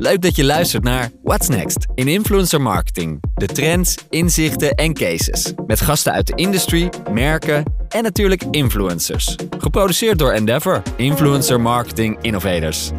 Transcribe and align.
Leuk 0.00 0.22
dat 0.22 0.36
je 0.36 0.44
luistert 0.44 0.84
naar 0.84 1.10
What's 1.22 1.48
Next 1.48 1.86
in 1.94 2.08
influencer 2.08 2.60
marketing. 2.60 3.22
De 3.34 3.46
trends, 3.46 3.96
inzichten 4.10 4.74
en 4.74 4.94
cases. 4.94 5.52
Met 5.66 5.80
gasten 5.80 6.12
uit 6.12 6.26
de 6.26 6.34
industry, 6.34 6.88
merken 7.12 7.64
en 7.88 8.02
natuurlijk 8.02 8.42
influencers. 8.50 9.36
Geproduceerd 9.58 10.18
door 10.18 10.32
Endeavor, 10.32 10.82
Influencer 10.96 11.60
Marketing 11.60 12.18
Innovators. 12.20 12.90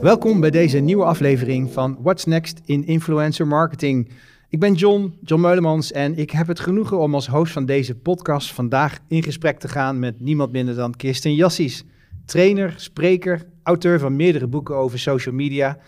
Welkom 0.00 0.40
bij 0.40 0.50
deze 0.50 0.78
nieuwe 0.78 1.04
aflevering 1.04 1.72
van 1.72 1.98
What's 2.00 2.24
Next 2.24 2.60
in 2.64 2.86
Influencer 2.86 3.46
Marketing. 3.46 4.10
Ik 4.48 4.60
ben 4.60 4.74
John, 4.74 5.18
John 5.22 5.42
Meulemans 5.42 5.92
en 5.92 6.18
ik 6.18 6.30
heb 6.30 6.46
het 6.46 6.60
genoegen 6.60 6.98
om 6.98 7.14
als 7.14 7.26
host 7.26 7.52
van 7.52 7.66
deze 7.66 7.94
podcast 7.94 8.52
vandaag 8.52 8.98
in 9.08 9.22
gesprek 9.22 9.58
te 9.58 9.68
gaan 9.68 9.98
met 9.98 10.20
niemand 10.20 10.52
minder 10.52 10.74
dan 10.74 10.96
Kirsten 10.96 11.34
Jassies. 11.34 11.84
Trainer, 12.24 12.74
spreker, 12.76 13.52
auteur 13.64 13.98
van 13.98 14.16
meerdere 14.16 14.46
boeken 14.46 14.76
over 14.76 14.98
social 14.98 15.34
media. 15.34 15.78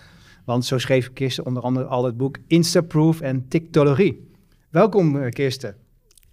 Want 0.44 0.64
zo 0.64 0.78
schreef 0.78 1.12
Kirsten 1.12 1.46
onder 1.46 1.62
andere 1.62 1.86
al 1.86 2.04
het 2.04 2.16
boek 2.16 2.36
Instaproof 2.46 3.20
en 3.20 3.48
Tiktologie. 3.48 4.30
Welkom 4.70 5.22
eh, 5.22 5.30
Kirsten. 5.30 5.76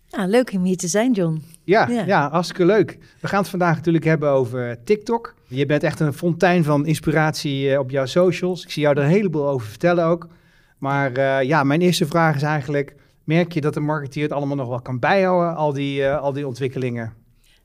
Ja, 0.06 0.26
leuk 0.26 0.54
om 0.54 0.64
hier 0.64 0.78
te 0.78 0.88
zijn, 0.88 1.12
John. 1.12 1.42
Ja, 1.64 1.88
ja, 1.90 2.06
ja. 2.06 2.30
hartstikke 2.30 2.66
leuk. 2.66 2.98
We 3.20 3.28
gaan 3.28 3.40
het 3.40 3.50
vandaag 3.50 3.76
natuurlijk 3.76 4.06
hebben 4.06 4.30
over 4.30 4.84
TikTok. 4.84 5.36
Je 5.48 5.66
bent 5.66 5.84
echt 5.84 6.00
een 6.00 6.14
fontein 6.14 6.64
van 6.64 6.86
inspiratie 6.86 7.72
eh, 7.72 7.80
op 7.80 7.90
jouw 7.90 8.06
socials. 8.06 8.64
Ik 8.64 8.72
zie 8.72 8.82
jou 8.82 8.98
er 8.98 9.04
een 9.04 9.10
heleboel 9.10 9.48
over 9.48 9.68
vertellen 9.68 10.06
ook. 10.06 10.28
Maar 10.78 11.18
uh, 11.18 11.42
ja, 11.42 11.64
mijn 11.64 11.82
eerste 11.82 12.06
vraag 12.06 12.36
is 12.36 12.42
eigenlijk... 12.42 12.96
merk 13.24 13.52
je 13.52 13.62
dat 13.62 13.74
de 13.74 13.80
marketeer 13.80 14.24
het 14.24 14.32
allemaal 14.32 14.56
nog 14.56 14.68
wel 14.68 14.82
kan 14.82 15.00
bijhouden, 15.00 15.56
al 15.56 15.74
die, 15.74 16.02
uh, 16.02 16.22
al 16.22 16.34
die 16.34 16.48
ontwikkelingen? 16.48 17.14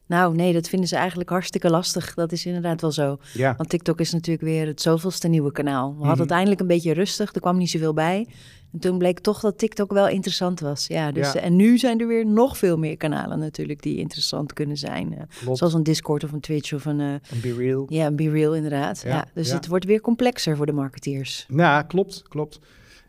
Nou, 0.09 0.35
nee, 0.35 0.53
dat 0.53 0.69
vinden 0.69 0.89
ze 0.89 0.97
eigenlijk 0.97 1.31
hartstikke 1.31 1.71
lastig. 1.71 2.15
Dat 2.15 2.33
is 2.33 2.47
inderdaad 2.47 2.81
wel 2.81 2.93
zo. 2.93 3.19
Ja. 3.35 3.55
Want 3.57 3.69
TikTok 3.69 4.01
is 4.01 4.13
natuurlijk 4.13 4.45
weer 4.45 4.67
het 4.67 4.81
zoveelste 4.83 5.29
nieuwe 5.29 5.53
kanaal. 5.53 5.87
We 5.89 5.95
hadden 5.97 6.11
Mhm. 6.13 6.21
het 6.21 6.31
eindelijk 6.31 6.61
een 6.61 6.67
beetje 6.67 6.93
rustig, 6.93 7.35
er 7.35 7.41
kwam 7.41 7.57
niet 7.59 7.71
zoveel 7.71 7.93
bij. 7.95 8.27
En 8.73 8.79
toen 8.79 8.99
bleek 8.99 9.19
toch 9.19 9.41
dat 9.41 9.59
TikTok 9.59 9.93
wel 9.93 10.09
interessant 10.09 10.61
was. 10.61 10.87
Ja, 10.87 11.13
dus, 11.13 11.33
Ja. 11.33 11.41
En 11.41 11.57
nu 11.57 11.79
zijn 11.79 12.01
er 12.01 12.07
weer 12.07 12.27
nog 12.27 12.59
veel 12.59 12.79
meer 12.79 12.97
kanalen 12.97 13.39
natuurlijk 13.39 13.83
die 13.83 13.97
interessant 13.99 14.53
kunnen 14.53 14.77
zijn. 14.77 15.15
Eh, 15.15 15.23
Klopt. 15.41 15.59
zoals 15.59 15.75
een 15.75 15.83
Discord 15.83 16.25
of 16.25 16.33
een 16.33 16.41
Twitch 16.41 16.73
of 16.73 16.85
een... 16.85 17.01
eh, 17.01 17.07
En 17.13 17.41
Be 17.43 17.55
Real. 17.55 17.87
ja, 17.89 18.07
een 18.07 18.17
Be 18.17 18.31
Real 18.31 18.55
inderdaad. 18.55 19.01
Ja, 19.05 19.09
Ja, 19.11 19.25
dus 19.35 19.51
het 19.53 19.67
wordt 19.67 19.85
weer 19.85 20.01
complexer 20.01 20.57
voor 20.57 20.67
de 20.67 20.73
marketeers. 20.73 21.47
Ja, 21.49 21.83
klopt, 21.83 22.23
klopt. 22.29 22.61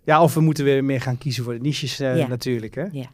Ja, 0.04 0.22
of 0.24 0.34
we 0.34 0.42
moeten 0.42 0.64
weer 0.64 0.84
meer 0.84 1.02
gaan 1.02 1.18
kiezen 1.18 1.44
voor 1.44 1.54
de 1.54 1.60
niches 1.60 2.00
eh, 2.00 2.18
Ja. 2.18 2.28
natuurlijk. 2.28 2.76
Hè? 2.76 2.86
Ja. 2.92 3.08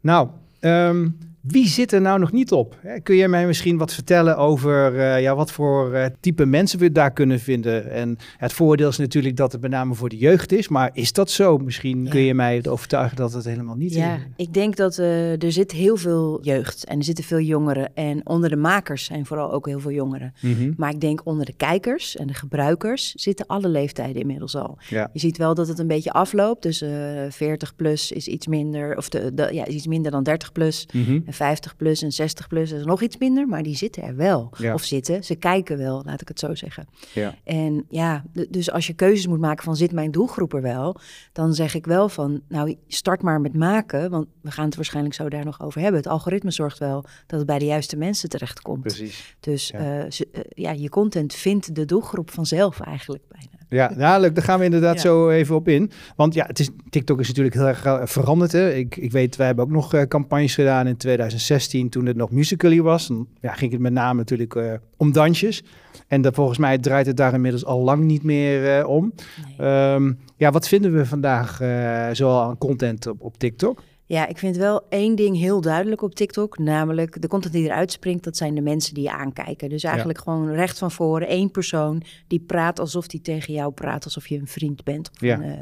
Nou, 0.00 0.28
ehm, 0.60 1.08
wie 1.46 1.66
zit 1.68 1.92
er 1.92 2.00
nou 2.00 2.18
nog 2.18 2.32
niet 2.32 2.52
op? 2.52 2.78
Kun 3.02 3.16
je 3.16 3.28
mij 3.28 3.46
misschien 3.46 3.76
wat 3.78 3.94
vertellen 3.94 4.36
over 4.36 4.98
eh, 4.98 5.20
ja, 5.22 5.34
wat 5.34 5.52
voor 5.52 5.92
eh, 5.94 6.06
type 6.20 6.46
mensen 6.46 6.78
we 6.78 6.92
daar 6.92 7.12
kunnen 7.12 7.40
vinden? 7.40 7.90
En 7.90 8.16
het 8.36 8.52
voordeel 8.52 8.88
is 8.88 8.96
natuurlijk 8.98 9.36
dat 9.36 9.52
het 9.52 9.60
met 9.60 9.70
name 9.70 9.94
voor 9.94 10.08
de 10.08 10.16
jeugd 10.16 10.52
is. 10.52 10.68
Maar 10.68 10.90
is 10.92 11.12
dat 11.12 11.30
zo? 11.30 11.58
Misschien 11.58 12.04
Ja. 12.04 12.10
kun 12.10 12.20
je 12.20 12.34
mij 12.34 12.62
overtuigen 12.68 13.16
dat 13.16 13.32
het 13.32 13.44
helemaal 13.44 13.74
niet 13.76 13.94
Ja, 13.94 14.14
is. 14.14 14.20
ik 14.36 14.54
denk 14.54 14.76
dat 14.76 14.98
eh, 14.98 15.42
er 15.42 15.52
zit 15.52 15.72
heel 15.72 15.96
veel 15.96 16.38
jeugd 16.42 16.84
en 16.84 16.98
er 16.98 17.04
zitten 17.04 17.24
veel 17.24 17.40
jongeren. 17.40 17.94
En 17.94 18.20
onder 18.28 18.50
de 18.50 18.56
makers 18.56 19.04
zijn 19.04 19.26
vooral 19.26 19.52
ook 19.52 19.66
heel 19.66 19.80
veel 19.80 19.90
jongeren. 19.92 20.34
Mhm. 20.40 20.72
Maar 20.76 20.90
ik 20.90 21.00
denk 21.00 21.20
onder 21.24 21.46
de 21.46 21.54
kijkers 21.56 22.16
en 22.16 22.26
de 22.26 22.34
gebruikers 22.34 23.12
zitten 23.14 23.46
alle 23.46 23.68
leeftijden 23.68 24.20
inmiddels 24.20 24.56
al. 24.56 24.78
Ja. 24.88 25.10
Je 25.12 25.18
ziet 25.20 25.36
wel 25.36 25.54
dat 25.54 25.68
het 25.68 25.78
een 25.78 25.86
beetje 25.86 26.12
afloopt. 26.12 26.62
Dus 26.62 26.80
eh 26.80 26.90
40 27.30 27.76
plus 27.76 28.12
is 28.12 28.26
iets 28.28 28.46
minder, 28.46 28.96
of 28.96 29.08
de, 29.08 29.34
de, 29.34 29.48
ja, 29.52 29.64
is 29.64 29.74
iets 29.74 29.86
minder 29.86 30.10
dan 30.10 30.22
30 30.22 30.52
plus. 30.52 30.86
Mhm. 30.92 31.20
50 31.34 31.76
plus 31.76 32.02
en 32.02 32.12
60 32.12 32.46
plus 32.48 32.70
is 32.70 32.84
nog 32.84 33.02
iets 33.02 33.16
minder, 33.18 33.46
maar 33.48 33.62
die 33.62 33.76
zitten 33.76 34.02
er 34.02 34.16
wel. 34.16 34.50
Ja. 34.58 34.74
Of 34.74 34.84
zitten, 34.84 35.24
ze 35.24 35.34
kijken 35.34 35.78
wel, 35.78 36.02
laat 36.04 36.20
ik 36.20 36.28
het 36.28 36.38
zo 36.38 36.54
zeggen. 36.54 36.86
Ja. 37.14 37.34
En 37.44 37.84
ja, 37.88 38.24
dus 38.50 38.70
als 38.70 38.86
je 38.86 38.92
keuzes 38.92 39.26
moet 39.26 39.40
maken 39.40 39.64
van 39.64 39.76
zit 39.76 39.92
mijn 39.92 40.10
doelgroep 40.10 40.54
er 40.54 40.62
wel, 40.62 40.96
dan 41.32 41.54
zeg 41.54 41.74
ik 41.74 41.86
wel 41.86 42.08
van, 42.08 42.40
nou 42.48 42.76
start 42.88 43.22
maar 43.22 43.40
met 43.40 43.54
maken, 43.54 44.10
want 44.10 44.26
we 44.40 44.50
gaan 44.50 44.64
het 44.64 44.76
waarschijnlijk 44.76 45.14
zo 45.14 45.28
daar 45.28 45.44
nog 45.44 45.60
over 45.62 45.80
hebben. 45.80 46.00
Het 46.00 46.10
algoritme 46.10 46.50
zorgt 46.50 46.78
wel 46.78 47.04
dat 47.26 47.38
het 47.38 47.46
bij 47.46 47.58
de 47.58 47.64
juiste 47.64 47.96
mensen 47.96 48.28
terechtkomt. 48.28 48.80
Precies. 48.82 49.36
Dus 49.40 49.68
Ja. 49.68 49.78
eh, 50.04 50.10
ze- 50.10 50.28
eh, 50.32 50.40
ja, 50.48 50.70
je 50.70 50.88
content 50.88 51.34
vindt 51.34 51.74
de 51.74 51.84
doelgroep 51.84 52.30
vanzelf 52.30 52.80
eigenlijk 52.80 53.22
bijna. 53.28 53.63
Ja, 53.68 53.92
nou, 53.96 54.20
leuk. 54.20 54.34
Daar 54.34 54.44
gaan 54.44 54.58
we 54.58 54.64
inderdaad 54.64 54.94
Ja. 54.94 55.00
zo 55.00 55.30
even 55.30 55.54
op 55.54 55.68
in. 55.68 55.90
Want 56.16 56.34
ja, 56.34 56.46
het 56.46 56.58
is, 56.58 56.70
TikTok 56.90 57.20
is 57.20 57.28
natuurlijk 57.28 57.54
heel 57.54 57.66
erg 57.66 57.84
eh, 57.84 58.00
veranderd. 58.04 58.52
Hè? 58.52 58.72
Ik, 58.72 58.96
ik 58.96 59.12
weet, 59.12 59.36
wij 59.36 59.46
hebben 59.46 59.64
ook 59.64 59.70
nog 59.70 59.94
eh, 59.94 60.02
campagnes 60.02 60.54
gedaan 60.54 60.86
in 60.86 60.96
2016 60.96 61.88
toen 61.88 62.06
het 62.06 62.16
nog 62.16 62.30
Musical.ly 62.30 62.80
was. 62.82 63.06
Dan 63.06 63.26
ja, 63.40 63.52
ging 63.52 63.72
het 63.72 63.80
met 63.80 63.92
name 63.92 64.18
natuurlijk 64.18 64.54
eh, 64.54 64.72
om 64.96 65.12
dansjes. 65.12 65.62
En 66.08 66.22
dat, 66.22 66.34
volgens 66.34 66.58
mij 66.58 66.78
draait 66.78 67.06
het 67.06 67.16
daar 67.16 67.34
inmiddels 67.34 67.64
al 67.64 67.80
lang 67.80 68.04
niet 68.04 68.22
meer 68.22 68.86
om. 68.86 69.12
Nee. 69.58 69.68
Ehm, 69.68 70.12
ja, 70.36 70.50
wat 70.50 70.68
vinden 70.68 70.94
we 70.94 71.06
vandaag 71.06 71.60
zoal 72.12 72.42
aan 72.42 72.58
content 72.58 73.06
op, 73.06 73.20
op 73.20 73.38
TikTok? 73.38 73.82
Ja, 74.14 74.26
ik 74.26 74.38
vind 74.38 74.56
wel 74.56 74.86
één 74.88 75.14
ding 75.14 75.36
heel 75.36 75.60
duidelijk 75.60 76.02
op 76.02 76.14
TikTok. 76.14 76.58
Namelijk 76.58 77.20
de 77.22 77.28
content 77.28 77.52
die 77.54 77.64
eruit 77.64 77.92
springt, 77.92 78.24
dat 78.24 78.36
zijn 78.36 78.54
de 78.54 78.60
mensen 78.60 78.94
die 78.94 79.02
je 79.02 79.10
aankijken. 79.12 79.68
Dus 79.68 79.82
eigenlijk 79.84 80.18
gewoon 80.18 80.50
recht 80.50 80.78
van 80.78 80.90
voren 80.90 81.28
één 81.28 81.50
persoon 81.50 82.02
die 82.26 82.40
praat 82.40 82.78
alsof 82.80 83.06
die 83.06 83.20
tegen 83.20 83.54
jou 83.54 83.72
praat. 83.72 84.04
Alsof 84.04 84.26
je 84.28 84.38
een 84.38 84.46
vriend 84.46 84.84
bent. 84.84 85.10
Of 85.10 85.20
Ja. 85.20 85.34
een, 85.36 85.42
eh, 85.42 85.58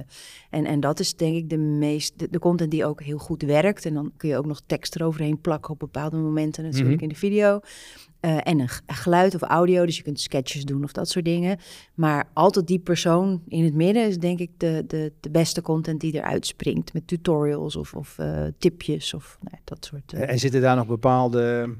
en, 0.50 0.64
en 0.66 0.80
dat 0.80 1.00
is 1.00 1.16
denk 1.16 1.36
ik 1.36 1.50
de 1.50 1.56
meest, 1.58 2.18
de, 2.18 2.28
de 2.30 2.38
content 2.38 2.70
die 2.70 2.84
ook 2.84 3.02
heel 3.02 3.18
goed 3.18 3.42
werkt. 3.42 3.84
En 3.86 3.94
dan 3.94 4.12
kun 4.16 4.28
je 4.28 4.36
ook 4.36 4.46
nog 4.46 4.60
tekst 4.66 4.94
eroverheen 4.96 5.40
plakken 5.40 5.72
op 5.72 5.78
bepaalde 5.78 6.16
momenten 6.16 6.62
natuurlijk 6.64 6.94
Mhm. 6.94 7.02
in 7.02 7.08
de 7.08 7.14
video. 7.14 7.60
Eh, 8.22 8.36
en 8.42 8.60
een, 8.60 8.68
geluid 8.86 9.34
of 9.34 9.42
audio, 9.42 9.86
dus 9.86 9.96
je 9.96 10.02
kunt 10.02 10.20
sketches 10.20 10.64
doen 10.64 10.84
of 10.84 10.92
dat 10.92 11.08
soort 11.08 11.24
dingen. 11.24 11.58
Maar 11.94 12.28
altijd 12.32 12.66
die 12.66 12.78
persoon 12.78 13.42
in 13.48 13.64
het 13.64 13.74
midden 13.74 14.06
is 14.06 14.18
denk 14.18 14.38
ik 14.38 14.50
de, 14.56 14.84
de, 14.86 15.12
de 15.20 15.30
beste 15.30 15.62
content 15.62 16.00
die 16.00 16.14
eruit 16.14 16.46
springt. 16.46 16.92
Met 16.92 17.06
tutorials 17.06 17.76
of, 17.76 17.94
of 17.94 18.18
eh, 18.18 18.44
tipjes 18.58 19.14
of 19.14 19.38
nou, 19.40 19.56
dat 19.64 19.84
soort... 19.84 20.12
eh. 20.12 20.30
En 20.30 20.38
zitten 20.38 20.60
daar 20.60 20.76
nog 20.76 20.86
bepaalde 20.86 21.74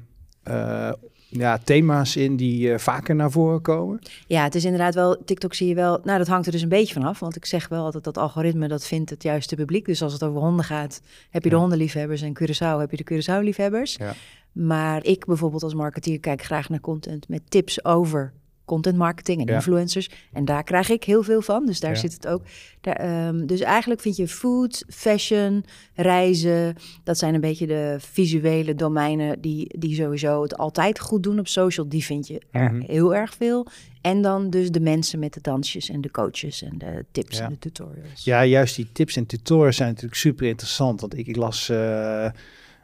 ja, 1.29 1.57
thema's 1.57 2.15
in 2.15 2.35
die 2.35 2.77
vaker 2.77 3.15
naar 3.15 3.31
voren 3.31 3.61
komen? 3.61 3.99
Ja, 4.27 4.43
het 4.43 4.55
is 4.55 4.63
inderdaad 4.63 4.95
wel, 4.95 5.23
TikTok 5.25 5.53
zie 5.53 5.67
je 5.67 5.75
wel, 5.75 5.99
nou 6.03 6.17
dat 6.17 6.27
hangt 6.27 6.45
er 6.45 6.51
dus 6.51 6.61
een 6.61 6.69
beetje 6.69 6.93
vanaf. 6.93 7.19
Want 7.19 7.35
ik 7.35 7.45
zeg 7.45 7.67
wel 7.67 7.83
altijd 7.83 8.03
dat 8.03 8.17
algoritme, 8.17 8.67
dat 8.67 8.85
vindt 8.85 9.09
het 9.09 9.23
juiste 9.23 9.55
publiek. 9.55 9.85
Dus 9.85 10.01
als 10.01 10.13
het 10.13 10.23
over 10.23 10.41
honden 10.41 10.65
gaat, 10.65 11.01
heb 11.29 11.43
je 11.43 11.49
de 11.49 11.55
hondenliefhebbers 11.55 12.21
en 12.21 12.37
Curaçao 12.39 12.79
heb 12.79 12.91
je 12.91 13.03
de 13.03 13.13
Curaçao-liefhebbers. 13.13 13.95
Ja. 13.95 14.13
Maar 14.53 15.05
ik 15.05 15.25
bijvoorbeeld 15.25 15.63
als 15.63 15.73
marketeer 15.73 16.19
kijk 16.19 16.43
graag 16.43 16.69
naar 16.69 16.79
content 16.81 17.27
met 17.27 17.41
tips 17.49 17.85
over 17.85 18.33
content 18.65 18.97
marketing 18.97 19.39
en 19.41 19.47
Ja. 19.47 19.53
influencers. 19.53 20.09
En 20.33 20.45
daar 20.45 20.63
krijg 20.63 20.89
ik 20.89 21.03
heel 21.03 21.23
veel 21.23 21.41
van, 21.41 21.65
dus 21.65 21.79
daar 21.79 21.91
Ja. 21.93 21.99
zit 21.99 22.13
het 22.13 22.27
ook. 22.27 22.41
Daar, 22.81 22.95
ehm, 22.95 23.45
dus 23.45 23.59
eigenlijk 23.59 24.01
vind 24.01 24.15
je 24.15 24.27
food, 24.27 24.83
fashion, 24.89 25.65
reizen, 25.93 26.75
dat 27.03 27.17
zijn 27.17 27.33
een 27.33 27.41
beetje 27.41 27.67
de 27.67 27.95
visuele 27.99 28.75
domeinen 28.75 29.41
die, 29.41 29.75
die 29.79 29.95
sowieso 29.95 30.41
het 30.41 30.57
altijd 30.57 30.99
goed 30.99 31.23
doen 31.23 31.39
op 31.39 31.47
social. 31.47 31.89
Die 31.89 32.03
vind 32.03 32.27
je 32.27 32.41
Mhm. 32.51 32.79
heel 32.81 33.15
erg 33.15 33.33
veel. 33.33 33.67
En 34.01 34.21
dan 34.21 34.49
dus 34.49 34.71
de 34.71 34.79
mensen 34.79 35.19
met 35.19 35.33
de 35.33 35.41
dansjes 35.41 35.89
en 35.89 36.01
de 36.01 36.11
coaches 36.11 36.61
en 36.61 36.77
de 36.77 37.05
tips 37.11 37.37
Ja. 37.37 37.45
en 37.45 37.51
de 37.51 37.59
tutorials. 37.59 38.23
Ja, 38.23 38.45
juist 38.45 38.75
die 38.75 38.87
tips 38.91 39.15
en 39.15 39.25
tutorials 39.25 39.75
zijn 39.75 39.89
natuurlijk 39.89 40.15
super 40.15 40.47
interessant. 40.47 41.01
Want 41.01 41.17
ik, 41.17 41.27
ik 41.27 41.35
las, 41.35 41.69
eh 41.69 42.29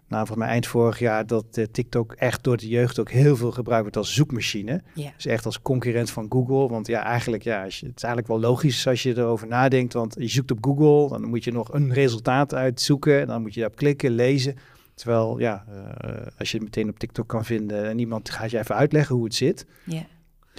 nou, 0.09 0.25
volgens 0.25 0.37
mij 0.37 0.47
eind 0.47 0.67
vorig 0.67 0.99
jaar, 0.99 1.27
dat 1.27 1.45
eh, 1.51 1.65
TikTok 1.71 2.13
echt 2.13 2.43
door 2.43 2.57
de 2.57 2.67
jeugd 2.67 2.99
ook 2.99 3.09
heel 3.09 3.35
veel 3.35 3.51
gebruikt 3.51 3.81
wordt 3.81 3.97
als 3.97 4.13
zoekmachine. 4.13 4.81
Ja. 4.93 5.11
Dus 5.15 5.25
echt 5.25 5.45
als 5.45 5.61
concurrent 5.61 6.11
van 6.11 6.25
Google. 6.29 6.67
Want 6.69 6.87
ja, 6.87 7.03
eigenlijk, 7.03 7.43
ja, 7.43 7.63
als 7.63 7.79
je, 7.79 7.85
het 7.85 7.95
is 7.95 8.03
eigenlijk 8.03 8.33
wel 8.33 8.49
logisch 8.49 8.87
als 8.87 9.03
je 9.03 9.17
erover 9.17 9.47
nadenkt. 9.47 9.93
Want 9.93 10.15
je 10.19 10.27
zoekt 10.27 10.51
op 10.51 10.57
Google, 10.61 11.19
dan 11.19 11.29
moet 11.29 11.43
je 11.43 11.51
nog 11.51 11.73
een 11.73 11.93
resultaat 11.93 12.53
uitzoeken. 12.53 13.19
En 13.19 13.27
dan 13.27 13.41
moet 13.41 13.53
je 13.53 13.59
daarop 13.59 13.77
klikken, 13.77 14.11
lezen. 14.11 14.55
Terwijl, 14.93 15.39
ja, 15.39 15.65
eh, 15.67 16.11
als 16.37 16.51
je 16.51 16.57
het 16.57 16.65
meteen 16.65 16.89
op 16.89 16.99
TikTok 16.99 17.27
kan 17.27 17.45
vinden 17.45 17.85
en 17.85 17.99
iemand 17.99 18.29
gaat 18.29 18.51
je 18.51 18.59
even 18.59 18.75
uitleggen 18.75 19.15
hoe 19.15 19.23
het 19.23 19.35
zit. 19.35 19.65
Ja. 19.83 20.05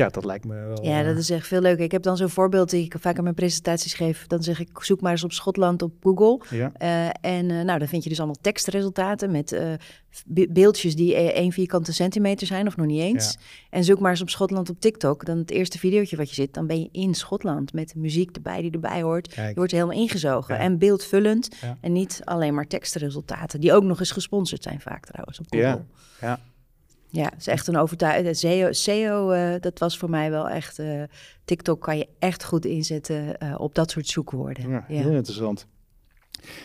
Ja, 0.00 0.09
dat 0.09 0.25
lijkt 0.25 0.44
me 0.44 0.55
wel... 0.66 0.84
Ja, 0.84 1.00
eh, 1.00 1.06
dat 1.06 1.16
is 1.16 1.31
echt 1.31 1.47
veel 1.47 1.61
leuker. 1.61 1.84
Ik 1.84 1.93
heb 1.93 2.03
dan 2.03 2.16
zo'n 2.16 2.28
voorbeeld 2.28 2.71
die 2.71 2.84
ik 2.84 2.94
vaak 3.00 3.17
in 3.17 3.23
mijn 3.23 3.35
presentaties 3.35 3.94
geef. 3.94 4.26
Dan 4.26 4.43
zeg 4.43 4.61
ik, 4.61 4.69
zoek 4.82 5.00
maar 5.00 5.12
eens 5.12 5.25
op 5.25 5.32
Schotland 5.32 5.82
op 5.82 5.93
Google. 6.02 6.41
Ja, 6.56 6.73
Eh, 6.75 7.06
en 7.06 7.50
eh, 7.50 7.61
nou, 7.64 7.79
dan 7.79 7.88
vind 7.88 8.02
je 8.02 8.08
dus 8.08 8.19
allemaal 8.19 8.37
tekstresultaten 8.41 9.31
met 9.31 9.52
eh, 9.52 9.73
be- 10.26 10.49
beeldjes 10.50 10.97
die 10.97 11.14
eh, 11.14 11.26
één 11.26 11.52
vierkante 11.52 11.93
centimeter 11.93 12.47
zijn 12.47 12.67
of 12.67 12.76
nog 12.76 12.87
niet 12.87 13.00
eens. 13.00 13.38
En 13.70 13.85
zoek 13.85 13.99
maar 14.00 14.11
eens 14.11 14.20
op 14.23 14.31
Schotland 14.31 14.70
op 14.70 14.81
TikTok. 14.81 15.25
Dan 15.26 15.38
het 15.38 15.50
eerste 15.50 15.79
videootje 15.79 16.17
wat 16.17 16.29
je 16.29 16.35
zit, 16.35 16.55
dan 16.55 16.67
ben 16.67 16.81
je 16.81 16.88
in 16.93 17.14
Schotland 17.14 17.73
met 17.73 17.93
de 17.93 17.99
muziek 17.99 18.37
erbij 18.37 18.61
die 18.62 18.70
erbij 18.70 19.02
hoort. 19.02 19.35
Je 19.35 19.52
wordt 19.55 19.73
helemaal 19.73 19.97
ingezogen 19.97 20.55
Ja. 20.55 20.61
en 20.61 20.79
beeldvullend. 20.79 21.49
En 21.81 21.93
niet 21.93 22.20
alleen 22.25 22.55
maar 22.55 22.67
tekstresultaten, 22.67 23.61
die 23.61 23.73
ook 23.73 23.85
nog 23.85 23.99
eens 24.00 24.11
gesponsord 24.11 24.62
zijn 24.62 24.81
vaak 24.81 25.05
trouwens 25.06 25.38
op 25.38 25.47
Google. 25.49 25.67
Ja, 25.69 25.85
ja. 26.20 26.41
Ja, 27.11 27.25
het 27.25 27.39
is 27.41 27.47
echt 27.47 27.67
een 27.67 27.77
overtuiging. 27.77 28.37
SEO, 28.37 28.73
SEO 28.73 29.31
eh, 29.31 29.61
dat 29.61 29.79
was 29.79 29.99
voor 29.99 30.11
mij 30.11 30.31
wel 30.31 30.49
echt... 30.49 30.79
eh, 30.79 31.03
TikTok 31.45 31.81
kan 31.81 31.99
je 31.99 32.09
echt 32.19 32.45
goed 32.45 32.65
inzetten 32.65 33.39
eh, 33.39 33.55
op 33.61 33.75
dat 33.75 33.91
soort 33.91 34.07
zoekwoorden. 34.09 34.69
Ja, 34.71 34.85
Ja. 34.89 35.03
heel 35.03 35.15
interessant. 35.15 35.67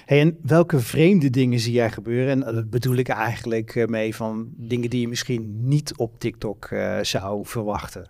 Hey, 0.06 0.20
en 0.20 0.38
welke 0.42 0.80
vreemde 0.80 1.30
dingen 1.30 1.60
zie 1.60 1.74
jij 1.74 1.92
gebeuren? 1.92 2.44
En 2.46 2.56
dat 2.56 2.70
bedoel 2.70 2.96
ik 2.96 3.08
eigenlijk 3.08 3.76
eh, 3.76 3.86
mee 3.86 4.16
van 4.16 4.50
dingen 4.58 4.90
die 4.90 5.02
je 5.02 5.08
misschien 5.08 5.68
niet 5.68 5.98
op 5.98 6.20
TikTok 6.20 6.66
eh, 6.66 7.00
zou 7.02 7.46
verwachten. 7.46 8.10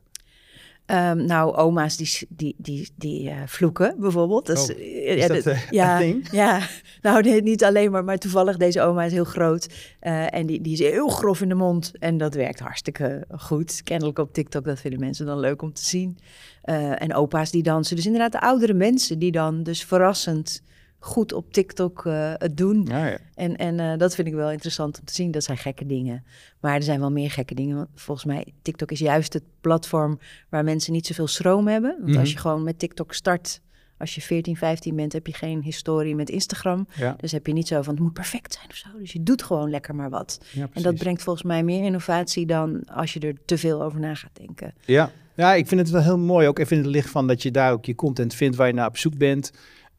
Ehm, 0.86 1.26
nou, 1.26 1.56
oma's 1.56 1.98
die, 1.98 2.28
die, 2.30 2.56
die, 2.58 2.90
die 2.96 3.30
uh, 3.30 3.36
vloeken 3.46 3.96
bijvoorbeeld. 4.00 4.50
Oh, 4.50 4.56
is 4.56 5.22
ja, 5.22 5.28
dat, 5.28 5.46
uh, 5.46 5.70
ja, 5.70 5.98
ding? 5.98 6.28
ja, 6.32 6.60
nou 7.02 7.22
nee, 7.22 7.42
niet 7.42 7.64
alleen 7.64 7.92
maar, 7.92 8.04
maar 8.04 8.18
toevallig 8.18 8.58
deze 8.58 8.82
oma 8.82 9.04
is 9.04 9.12
heel 9.12 9.24
groot. 9.24 9.68
Uh, 10.02 10.34
en 10.34 10.46
die, 10.46 10.62
die 10.62 10.74
is 10.74 10.80
heel 10.80 11.08
grof 11.08 11.42
in 11.42 11.50
de 11.50 11.56
mond. 11.56 11.92
En 12.00 12.18
dat 12.18 12.34
werkt 12.34 12.60
hartstikke 12.60 13.26
goed. 13.38 13.84
Kennelijk 13.84 14.20
op 14.20 14.34
TikTok, 14.34 14.66
dat 14.66 14.80
vinden 14.80 15.00
mensen 15.00 15.26
dan 15.26 15.40
leuk 15.40 15.62
om 15.62 15.74
te 15.74 15.86
zien. 15.86 16.18
en 16.64 17.14
opa's 17.14 17.52
die 17.52 17.64
dansen. 17.64 17.96
Dus 17.96 18.06
inderdaad 18.06 18.32
de 18.32 18.42
oudere 18.42 18.74
mensen 18.74 19.20
die 19.20 19.32
dan 19.32 19.64
dus 19.64 19.84
verrassend 19.84 20.62
goed 21.06 21.34
op 21.34 21.54
TikTok 21.54 22.06
uh, 22.06 22.34
het 22.38 22.58
doen. 22.58 22.86
Ja, 22.90 23.08
ja. 23.08 23.18
En, 23.36 23.56
en 23.56 23.80
uh, 23.80 23.98
dat 23.98 24.16
vind 24.16 24.28
ik 24.28 24.34
wel 24.34 24.52
interessant 24.52 25.00
om 25.00 25.06
te 25.06 25.14
zien. 25.14 25.32
Dat 25.32 25.44
zijn 25.44 25.58
gekke 25.58 25.86
dingen. 25.86 26.24
Maar 26.60 26.76
er 26.76 26.84
zijn 26.84 27.00
wel 27.00 27.12
meer 27.12 27.32
gekke 27.32 27.56
dingen. 27.56 27.76
Want 27.76 27.90
volgens 27.96 28.26
mij, 28.26 28.54
TikTok 28.62 28.92
is 28.92 29.00
juist 29.00 29.34
het 29.34 29.44
platform 29.62 30.20
waar 30.50 30.64
mensen 30.64 30.94
niet 30.94 31.08
zoveel 31.08 31.28
stroom 31.28 31.68
hebben. 31.68 31.92
Want 31.92 32.04
mm 32.06 32.12
-hmm. 32.12 32.20
als 32.20 32.32
je 32.32 32.38
gewoon 32.38 32.64
met 32.64 32.80
TikTok 32.80 33.14
start, 33.14 33.62
als 33.98 34.16
je 34.16 34.22
14, 34.22 34.56
15 34.56 34.96
bent, 34.96 35.14
heb 35.14 35.28
je 35.28 35.34
geen 35.34 35.62
historie 35.62 36.16
met 36.16 36.30
Instagram. 36.30 36.88
Ja. 36.96 37.16
Dus 37.20 37.32
heb 37.32 37.48
je 37.48 37.54
niet 37.54 37.68
zo 37.68 37.82
van 37.82 37.94
het 37.94 38.04
moet 38.04 38.14
perfect 38.14 38.54
zijn 38.54 38.70
of 38.70 38.76
zo. 38.76 38.88
Dus 39.00 39.12
je 39.12 39.24
doet 39.24 39.44
gewoon 39.44 39.70
lekker 39.70 39.96
maar 39.96 40.10
wat. 40.10 40.46
Ja, 40.52 40.70
en 40.74 40.82
dat 40.82 40.96
brengt 40.96 41.24
volgens 41.24 41.46
mij 41.46 41.64
meer 41.64 41.84
innovatie 41.84 42.46
dan 42.46 42.84
als 42.86 43.14
je 43.14 43.20
er 43.20 43.36
te 43.46 43.58
veel 43.58 43.84
over 43.84 44.00
na 44.00 44.16
gaat 44.16 44.36
denken. 44.36 44.74
Ja. 44.86 45.12
ja, 45.36 45.54
ik 45.54 45.68
vind 45.68 45.82
het 45.82 45.90
wel 45.90 46.02
heel 46.02 46.18
mooi. 46.18 46.48
Ook 46.48 46.60
even 46.60 46.78
in 46.78 46.84
het 46.84 46.92
licht 46.92 47.10
van 47.10 47.28
dat 47.28 47.44
je 47.44 47.52
daar 47.52 47.72
ook 47.72 47.86
je 47.86 47.96
content 47.96 48.34
vindt 48.34 48.56
waar 48.56 48.68
je 48.68 48.74
naar 48.74 48.88
op 48.88 48.98
zoek 48.98 49.18
bent. 49.18 49.52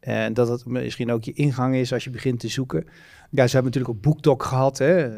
En 0.07 0.35
dat 0.35 0.49
het 0.49 0.67
misschien 0.67 1.13
ook 1.13 1.25
je 1.25 1.33
ingang 1.33 1.75
is 1.75 1.93
als 1.93 2.05
je 2.05 2.11
begint 2.11 2.41
te 2.41 2.49
zoeken. 2.49 2.85
Ja, 3.31 3.47
ze 3.47 3.55
hebben 3.55 3.73
natuurlijk 3.73 3.95
ook 3.95 4.03
BookTok 4.03 4.43
gehad. 4.43 4.79
Hè? 4.79 5.09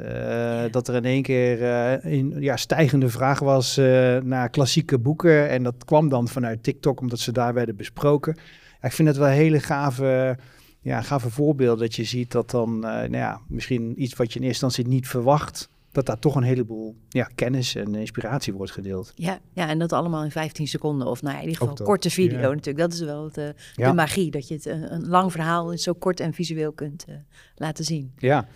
Uh, 0.67 0.73
dat 0.73 0.89
er 0.89 0.95
in 0.95 1.05
één 1.05 1.23
keer 1.23 1.61
uh, 1.61 2.13
een 2.13 2.35
ja, 2.39 2.57
stijgende 2.57 3.09
vraag 3.09 3.39
was 3.39 3.79
uh, 3.79 4.17
naar 4.17 4.51
klassieke 4.51 4.99
boeken. 4.99 5.49
En 5.49 5.63
dat 5.63 5.85
kwam 5.85 6.09
dan 6.09 6.29
vanuit 6.29 6.63
TikTok, 6.63 7.01
omdat 7.01 7.19
ze 7.19 7.33
daar 7.33 7.55
werden 7.55 7.77
besproken. 7.77 8.37
Ja, 8.81 8.89
ik 8.89 8.93
vind 8.95 9.09
het 9.09 9.17
wel 9.17 9.29
hele 9.29 9.61
gave, 9.61 10.39
ja, 10.81 11.03
gave 11.03 11.31
voorbeelden 11.31 11.87
dat 11.87 11.95
je 11.95 12.05
ziet 12.05 12.33
dat 12.33 12.51
dan 12.51 12.79
nou 12.79 13.17
ja, 13.17 13.41
misschien 13.49 14.03
iets 14.03 14.15
wat 14.15 14.33
je 14.33 14.39
in 14.39 14.45
eerste 14.45 14.65
instantie 14.65 14.93
niet 14.95 15.09
verwacht 15.09 15.69
dat 15.99 16.07
daar 16.07 16.19
toch 16.19 16.35
een 16.35 16.43
heleboel 16.43 16.97
ja, 17.09 17.31
kennis 17.35 17.75
en 17.75 17.95
inspiratie 17.95 18.53
wordt 18.53 18.73
gedeeld. 18.73 19.13
Ja, 19.15 19.39
ja, 19.53 19.69
en 19.69 19.79
dat 19.79 19.93
allemaal 19.93 20.25
in 20.25 20.31
15 20.31 20.69
seconden. 20.69 21.07
Of 21.07 21.23
nou, 21.23 21.35
in 21.37 21.49
ieder 21.49 21.57
geval 21.57 21.87
korte 21.87 22.11
video 22.11 22.39
ja. 22.39 22.49
natuurlijk. 22.49 22.79
Dat 22.79 22.93
is 22.93 23.01
wel 23.01 23.31
de, 23.33 23.55
Ja. 23.75 23.89
de 23.89 23.95
magie. 23.95 24.31
Dat 24.31 24.49
je 24.49 24.55
het 24.55 24.67
een, 24.67 24.93
een 24.93 25.09
lang 25.09 25.33
verhaal 25.33 25.79
zo 25.79 25.93
kort 25.93 26.21
en 26.21 26.33
visueel 26.35 26.73
kunt 26.73 27.05
eh, 27.09 27.15
laten 27.57 27.85
zien. 27.85 28.13
Ja. 28.19 28.47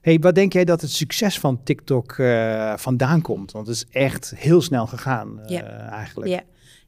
Hey, 0.00 0.18
wat 0.18 0.34
denk 0.34 0.52
jij 0.52 0.64
dat 0.64 0.80
het 0.80 0.90
succes 0.90 1.38
van 1.38 1.62
TikTok 1.62 2.12
eh, 2.12 2.76
vandaan 2.76 3.22
komt? 3.22 3.52
Want 3.52 3.66
het 3.66 3.76
is 3.76 3.86
echt 3.90 4.32
heel 4.36 4.60
snel 4.62 4.86
gegaan 4.86 5.40
eh, 5.40 5.48
Ja. 5.50 5.62
eigenlijk. 5.90 6.30
Ja. 6.30 6.40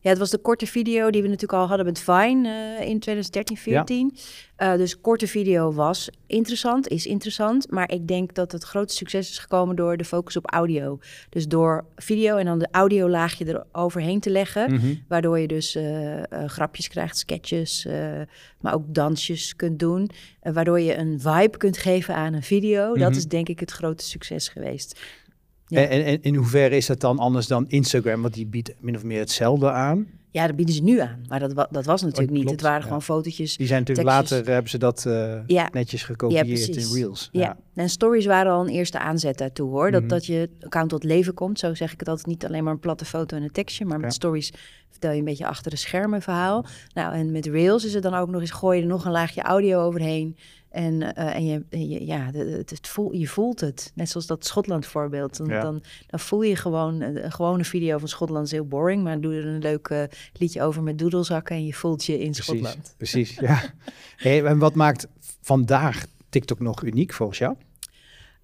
Ja, 0.05 0.11
het 0.11 0.19
was 0.19 0.31
de 0.31 0.39
korte 0.39 0.67
video 0.67 1.11
die 1.11 1.23
we 1.23 1.29
natuurlijk 1.29 1.61
al 1.61 1.67
hadden 1.69 1.87
met 1.87 1.99
Vine 1.99 2.49
eh, 2.79 2.89
in 2.89 2.99
2013, 2.99 3.57
14. 3.57 4.17
Eh, 4.57 4.75
dus 4.77 5.01
korte 5.01 5.27
video 5.27 5.73
was 5.73 6.11
interessant, 6.27 6.89
is 6.89 7.07
interessant. 7.07 7.71
Maar 7.71 7.91
ik 7.93 8.09
denk 8.09 8.35
dat 8.35 8.53
het 8.53 8.65
grote 8.65 8.95
succes 8.95 9.31
is 9.31 9.39
gekomen 9.39 9.77
door 9.77 9.97
de 9.97 10.05
focus 10.05 10.37
op 10.37 10.51
audio. 10.51 10.99
Dus 11.29 11.49
door 11.49 11.85
video 11.97 12.37
en 12.37 12.45
dan 12.45 12.59
de 12.59 12.69
audiolaagje 12.71 13.45
er 13.45 13.65
overheen 13.73 14.21
te 14.21 14.31
leggen. 14.31 14.73
Mhm. 14.73 14.95
Waardoor 15.09 15.39
je 15.39 15.47
dus 15.49 15.75
eh, 15.75 16.23
grapjes 16.47 16.89
krijgt, 16.89 17.19
sketches, 17.19 17.87
maar 18.61 18.75
ook 18.75 18.85
dansjes 18.95 19.57
kunt 19.57 19.79
doen. 19.79 20.11
waardoor 20.53 20.81
je 20.81 20.97
een 20.97 21.21
vibe 21.21 21.57
kunt 21.59 21.77
geven 21.79 22.15
aan 22.15 22.33
een 22.35 22.43
video. 22.43 22.95
Dat 22.97 23.09
Mhm. 23.09 23.19
is 23.19 23.27
denk 23.27 23.49
ik 23.49 23.61
het 23.61 23.71
grote 23.71 24.05
succes 24.05 24.49
geweest. 24.49 25.01
Ja. 25.67 25.81
En, 25.81 25.89
en, 25.91 26.05
en 26.05 26.23
in 26.23 26.35
hoeverre 26.35 26.77
is 26.77 26.87
dat 26.87 27.01
dan 27.01 27.19
anders 27.19 27.47
dan 27.47 27.65
Instagram? 27.69 28.23
Want 28.23 28.35
die 28.35 28.47
biedt 28.47 28.75
min 28.81 28.97
of 28.97 29.05
meer 29.05 29.19
hetzelfde 29.19 29.71
aan. 29.71 30.07
Ja, 30.31 30.47
dat 30.47 30.57
bieden 30.57 30.75
ze 30.75 30.83
nu 30.83 31.01
aan. 31.01 31.25
Maar 31.29 31.41
dat, 31.41 31.69
dat 31.71 31.85
was 31.85 32.03
natuurlijk 32.03 32.31
Oh, 32.33 32.39
niet. 32.39 32.51
Het 32.51 32.61
waren 32.61 32.79
ja. 32.79 32.85
gewoon 32.85 33.03
fotootjes. 33.03 33.57
Die 33.57 33.67
zijn 33.67 33.81
natuurlijk 33.81 34.09
Tekstjes. 34.09 34.31
later, 34.39 34.53
hebben 34.53 34.71
ze 34.71 34.79
dat 34.79 35.07
eh, 35.07 35.39
Ja. 35.47 35.69
netjes 35.73 36.03
gekopieerd 36.03 36.77
in 36.77 36.93
Reels. 36.95 37.29
Ja. 37.33 37.57
en 37.75 37.89
stories 37.89 38.27
waren 38.27 38.53
al 38.53 38.61
een 38.61 38.73
eerste 38.73 38.99
aanzet 38.99 39.39
daartoe 39.39 39.71
hoor. 39.71 39.91
Dat, 39.91 40.01
Mhm. 40.01 40.11
dat 40.11 40.27
je 40.27 40.51
account 40.61 40.89
tot 40.91 41.05
leven 41.05 41.35
komt. 41.35 41.59
Zo 41.59 41.75
zeg 41.75 41.93
ik 41.93 41.99
het 42.01 42.09
altijd. 42.09 42.27
Niet 42.27 42.45
alleen 42.47 42.65
maar 42.65 42.73
een 42.73 42.79
platte 42.79 43.05
foto 43.05 43.37
en 43.37 43.43
een 43.43 43.51
tekstje. 43.51 43.85
Maar 43.85 44.01
met 44.01 44.13
stories 44.13 44.53
vertel 44.91 45.11
je 45.13 45.19
een 45.19 45.25
beetje 45.25 45.47
achter 45.47 45.71
de 45.71 45.77
schermen 45.77 46.23
verhaal. 46.23 46.65
Nou, 46.95 47.15
en 47.15 47.33
met 47.33 47.47
Reels 47.47 47.85
is 47.85 47.95
het 47.95 48.03
dan 48.03 48.15
ook 48.15 48.29
nog 48.31 48.41
eens 48.41 48.51
gooi 48.51 48.77
je 48.77 48.83
er 48.83 48.89
nog 48.89 49.05
een 49.05 49.13
laagje 49.13 49.43
audio 49.43 49.81
overheen. 49.81 50.37
En, 50.75 51.15
eh, 51.15 51.35
en 51.35 51.45
je, 51.47 51.65
je, 51.89 52.07
ja, 52.07 52.31
het, 52.33 52.71
het 52.71 52.89
voel, 52.89 53.13
je 53.13 53.29
voelt 53.29 53.61
het. 53.61 53.93
Net 53.95 54.09
zoals 54.09 54.27
dat 54.27 54.47
Schotland 54.47 54.87
voorbeeld. 54.87 55.37
Dan, 55.37 55.47
Ja. 55.47 55.61
dan, 55.63 55.83
dan 56.07 56.21
voel 56.21 56.43
je 56.43 56.57
gewoon, 56.57 57.01
eh, 57.03 57.23
een 57.25 57.33
gewone 57.33 57.65
video 57.65 57.99
van 57.99 58.09
Schotland 58.09 58.47
is 58.47 58.51
heel 58.53 58.67
boring. 58.67 59.03
Maar 59.03 59.21
doe 59.21 59.35
er 59.35 59.47
een 59.47 59.59
leuk 59.59 59.89
eh, 59.89 60.03
liedje 60.33 60.63
over 60.63 60.83
met 60.83 60.99
doedelzakken 60.99 61.57
en 61.57 61.67
je 61.67 61.75
voelt 61.75 62.05
je 62.05 62.13
in 62.13 62.19
Precies, 62.31 62.45
Schotland. 62.45 62.95
precies 62.97 63.35
ja. 63.39 63.63
Hey, 64.17 64.45
en 64.45 64.59
wat 64.59 64.75
maakt 64.75 65.07
vandaag 65.41 66.07
TikTok 66.29 66.61
nog 66.61 66.83
uniek 66.83 67.13
volgens 67.13 67.39
jou? 67.39 67.57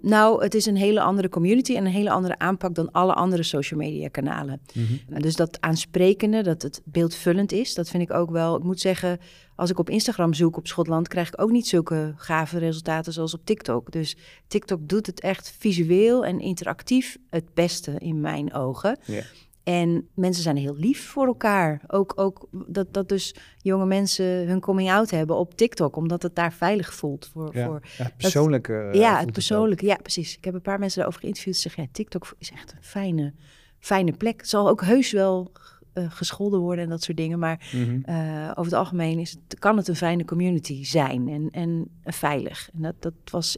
Nou, 0.01 0.43
het 0.43 0.55
is 0.55 0.65
een 0.65 0.75
hele 0.75 1.01
andere 1.01 1.29
community 1.29 1.75
en 1.75 1.85
een 1.85 1.91
hele 1.91 2.11
andere 2.11 2.37
aanpak 2.37 2.75
dan 2.75 2.91
alle 2.91 3.13
andere 3.13 3.43
social 3.43 3.79
media 3.79 4.07
kanalen. 4.07 4.61
Dus 5.07 5.35
dat 5.35 5.57
aansprekende, 5.61 6.43
dat 6.43 6.61
het 6.61 6.81
beeldvullend 6.85 7.51
is, 7.51 7.73
dat 7.73 7.89
vind 7.89 8.03
ik 8.03 8.13
ook 8.13 8.29
wel. 8.31 8.57
Ik 8.57 8.63
moet 8.63 8.79
zeggen, 8.79 9.19
als 9.55 9.69
ik 9.69 9.79
op 9.79 9.89
Instagram 9.89 10.33
zoek 10.33 10.57
op 10.57 10.67
Schotland, 10.67 11.07
krijg 11.07 11.27
ik 11.27 11.41
ook 11.41 11.51
niet 11.51 11.67
zulke 11.67 12.13
gave 12.15 12.57
resultaten 12.57 13.13
zoals 13.13 13.33
op 13.33 13.45
TikTok. 13.45 13.91
Dus 13.91 14.15
TikTok 14.47 14.89
doet 14.89 15.05
het 15.05 15.19
echt 15.19 15.53
visueel 15.57 16.25
en 16.25 16.39
interactief 16.39 17.17
het 17.29 17.53
beste 17.53 17.93
in 17.97 18.21
mijn 18.21 18.53
ogen. 18.53 18.99
Ja. 19.05 19.23
En 19.63 20.07
mensen 20.13 20.43
zijn 20.43 20.57
heel 20.57 20.75
lief 20.75 21.07
voor 21.07 21.25
elkaar. 21.25 21.81
Ook, 21.87 22.13
ook 22.15 22.47
dat, 22.67 22.93
dat 22.93 23.09
dus 23.09 23.35
jonge 23.57 23.85
mensen 23.85 24.25
hun 24.25 24.59
coming 24.59 24.91
out 24.91 25.11
hebben 25.11 25.35
op 25.35 25.55
TikTok, 25.55 25.95
omdat 25.95 26.21
het 26.23 26.35
daar 26.35 26.53
veilig 26.53 26.93
voelt. 26.93 27.29
Voor, 27.33 27.49
Ja, 27.57 27.65
voor, 27.65 27.81
ja, 27.97 28.03
het 28.03 28.17
persoonlijke. 28.17 28.73
eh, 28.93 28.99
ja, 28.99 29.19
het 29.19 29.31
persoonlijke. 29.31 29.85
Ja, 29.85 29.95
precies. 29.95 30.37
Ik 30.37 30.43
heb 30.43 30.53
een 30.53 30.61
paar 30.61 30.79
mensen 30.79 30.97
daarover 30.97 31.21
geïnterviewd. 31.21 31.55
Ze 31.55 31.61
zeggen, 31.61 31.83
ja, 31.83 31.89
TikTok 31.91 32.33
is 32.37 32.51
echt 32.51 32.71
een 32.71 32.83
fijne, 32.83 33.33
fijne 33.79 34.11
plek. 34.11 34.37
Het 34.39 34.49
zal 34.49 34.69
ook 34.69 34.81
heus 34.83 35.11
wel 35.11 35.51
eh, 35.93 36.05
gescholden 36.11 36.59
worden 36.59 36.83
en 36.83 36.89
dat 36.89 37.03
soort 37.03 37.17
dingen. 37.17 37.39
Maar 37.39 37.69
Mhm. 37.73 37.99
eh, 38.03 38.49
over 38.49 38.63
het 38.71 38.73
algemeen 38.73 39.19
is 39.19 39.31
het, 39.31 39.59
kan 39.59 39.77
het 39.77 39.87
een 39.87 39.95
fijne 39.95 40.25
community 40.25 40.83
zijn 40.85 41.27
en, 41.27 41.49
en 41.51 41.87
veilig. 42.03 42.69
En 42.73 42.81
dat, 42.81 42.95
dat 42.99 43.13
was 43.31 43.57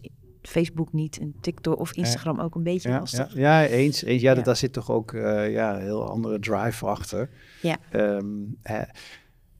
Facebook 0.49 0.93
niet 0.93 1.17
en 1.19 1.33
TikTok 1.41 1.79
of 1.79 1.93
Instagram 1.95 2.39
ook 2.39 2.55
een 2.55 2.63
beetje 2.63 2.89
Ja, 2.89 2.99
lastig. 2.99 3.33
ja, 3.35 3.61
ja, 3.61 3.67
eens. 3.67 4.03
eens. 4.03 4.21
Ja, 4.21 4.33
dat- 4.33 4.45
daar 4.45 4.55
zit 4.55 4.73
toch 4.73 4.91
ook 4.91 5.13
eh, 5.13 5.51
ja, 5.51 5.75
een 5.75 5.81
heel 5.81 6.09
andere 6.09 6.39
drive 6.39 6.85
achter. 6.85 7.29
Ja. 7.61 7.77
Ehm, 7.91 8.25
eh, 8.61 8.79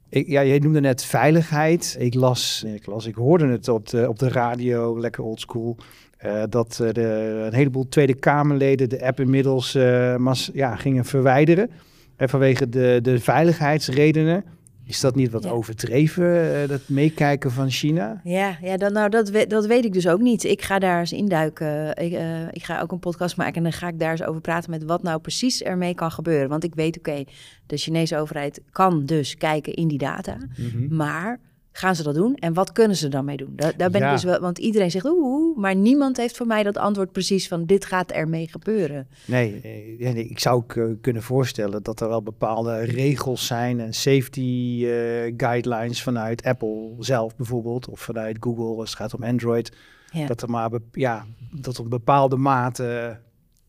ik, 0.10 0.28
ja, 0.28 0.44
jij 0.44 0.60
noemde 0.60 0.80
net 0.80 1.04
veiligheid. 1.04 1.96
Ik 2.00 2.14
las, 2.14 2.64
ik 2.64 2.86
las, 2.86 3.06
ik 3.06 3.16
hoorde 3.16 3.48
het 3.48 3.68
op 3.68 3.90
de, 3.90 4.10
op 4.10 4.20
de 4.20 4.30
radio, 4.30 5.00
lekker 5.00 5.24
oldschool. 5.24 5.78
eh 6.18 6.44
dat 6.50 6.80
eh, 6.84 6.92
de, 6.92 7.04
een 7.46 7.54
heleboel 7.54 7.88
Tweede 7.90 8.14
Kamerleden 8.16 8.90
de 8.90 9.06
app 9.06 9.20
inmiddels 9.20 9.74
mas, 10.18 10.50
ja, 10.54 10.76
gingen 10.76 11.06
verwijderen. 11.06 11.70
En 12.16 12.30
vanwege 12.30 12.70
de, 12.70 13.00
de 13.02 13.20
veiligheidsredenen. 13.20 14.44
Is 14.86 15.00
dat 15.00 15.16
niet 15.16 15.32
wat 15.32 15.44
Ja. 15.44 15.50
overdreven, 15.50 16.62
eh, 16.62 16.68
dat 16.70 16.82
meekijken 16.88 17.52
van 17.52 17.70
China? 17.70 18.22
Ja, 18.24 18.58
ja 18.62 18.78
dan, 18.78 18.94
nou, 18.94 19.10
dat, 19.10 19.30
we- 19.30 19.48
dat 19.48 19.66
weet 19.66 19.86
ik 19.86 19.94
dus 19.94 20.08
ook 20.08 20.20
niet. 20.22 20.44
Ik 20.44 20.62
ga 20.62 20.80
daar 20.80 21.00
eens 21.00 21.12
induiken. 21.14 21.88
Ik, 21.96 22.12
eh, 22.14 22.48
ik 22.52 22.64
ga 22.64 22.82
ook 22.82 22.92
een 22.92 23.00
podcast 23.00 23.38
maken 23.38 23.56
en 23.56 23.64
dan 23.64 23.72
ga 23.74 23.88
ik 23.88 24.00
daar 24.00 24.12
eens 24.12 24.24
over 24.24 24.42
praten 24.42 24.70
met 24.72 24.84
wat 24.84 25.04
nou 25.04 25.20
precies 25.20 25.62
ermee 25.64 25.94
kan 25.96 26.12
gebeuren. 26.12 26.50
Want 26.50 26.64
ik 26.64 26.76
weet, 26.76 26.98
oké, 26.98 27.24
de 27.66 27.78
Chinese 27.78 28.18
overheid 28.18 28.62
kan 28.72 29.06
dus 29.06 29.38
kijken 29.38 29.74
in 29.74 29.88
die 29.88 29.98
data. 29.98 30.38
Mhm. 30.58 30.96
Maar 30.96 31.40
gaan 31.76 31.96
ze 31.96 32.04
dat 32.04 32.16
doen? 32.16 32.36
En 32.36 32.54
wat 32.54 32.72
kunnen 32.72 32.98
ze 32.98 33.08
dan 33.08 33.26
mee 33.26 33.38
doen? 33.38 33.54
Daar, 33.56 33.78
daar 33.78 33.90
ben 33.92 34.02
Ja. 34.02 34.08
ik 34.08 34.14
dus 34.14 34.24
wel, 34.24 34.40
want 34.40 34.58
iedereen 34.58 34.92
zegt 34.92 35.06
oeh, 35.06 35.58
maar 35.58 35.76
niemand 35.76 36.18
heeft 36.18 36.38
voor 36.38 36.48
mij 36.48 36.64
dat 36.64 36.78
antwoord 36.78 37.12
precies 37.12 37.48
van 37.48 37.66
dit 37.66 37.86
gaat 37.86 38.12
ermee 38.12 38.48
gebeuren. 38.48 39.08
Nee, 39.26 39.60
eh, 40.00 40.14
nee, 40.14 40.28
ik 40.28 40.40
zou 40.40 40.64
eh, 40.68 40.84
kunnen 41.02 41.22
voorstellen 41.24 41.84
dat 41.84 42.00
er 42.02 42.08
wel 42.08 42.24
bepaalde 42.24 42.78
regels 42.80 43.46
zijn 43.46 43.80
en 43.80 43.94
safety 43.94 44.82
eh, 44.86 45.34
guidelines 45.38 46.04
vanuit 46.04 46.44
Apple 46.44 46.96
zelf 47.00 47.36
bijvoorbeeld, 47.36 47.88
of 47.90 48.00
vanuit 48.00 48.38
Google 48.40 48.80
als 48.80 48.90
het 48.90 49.00
gaat 49.00 49.14
om 49.14 49.24
Android, 49.24 49.72
Ja. 50.12 50.28
dat 50.28 50.42
er 50.42 50.50
maar 50.50 50.70
ja, 50.92 51.26
dat 51.52 51.80
op 51.80 51.90
bepaalde 51.90 52.36
mate 52.38 53.20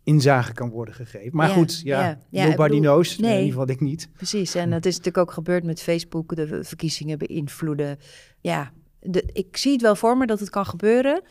inzage 0.05 0.53
kan 0.53 0.71
worden 0.71 0.95
gegeven. 0.95 1.37
Maar 1.37 1.49
Ja, 1.49 1.55
goed, 1.55 1.81
ja, 1.85 2.19
ja. 2.31 2.45
Nobody 2.47 2.69
bedoel, 2.77 2.81
knows. 2.93 3.19
nee. 3.19 3.31
In 3.31 3.37
ieder 3.45 3.53
geval 3.53 3.69
ik 3.75 3.81
niet. 3.81 4.09
Precies, 4.17 4.55
en 4.55 4.71
dat 4.71 4.87
is 4.87 4.97
natuurlijk 4.97 5.29
ook 5.29 5.35
gebeurd 5.35 5.65
met 5.65 5.83
Facebook, 5.83 6.37
de 6.37 6.47
ver- 6.47 6.65
verkiezingen 6.65 7.19
beïnvloeden. 7.19 7.99
Ja, 8.41 8.71
de, 9.01 9.23
ik 9.33 9.57
zie 9.57 9.73
het 9.73 9.83
wel 9.83 9.97
voor 9.97 10.17
me 10.17 10.27
dat 10.27 10.41
het 10.41 10.51
kan 10.51 10.67
gebeuren. 10.67 11.23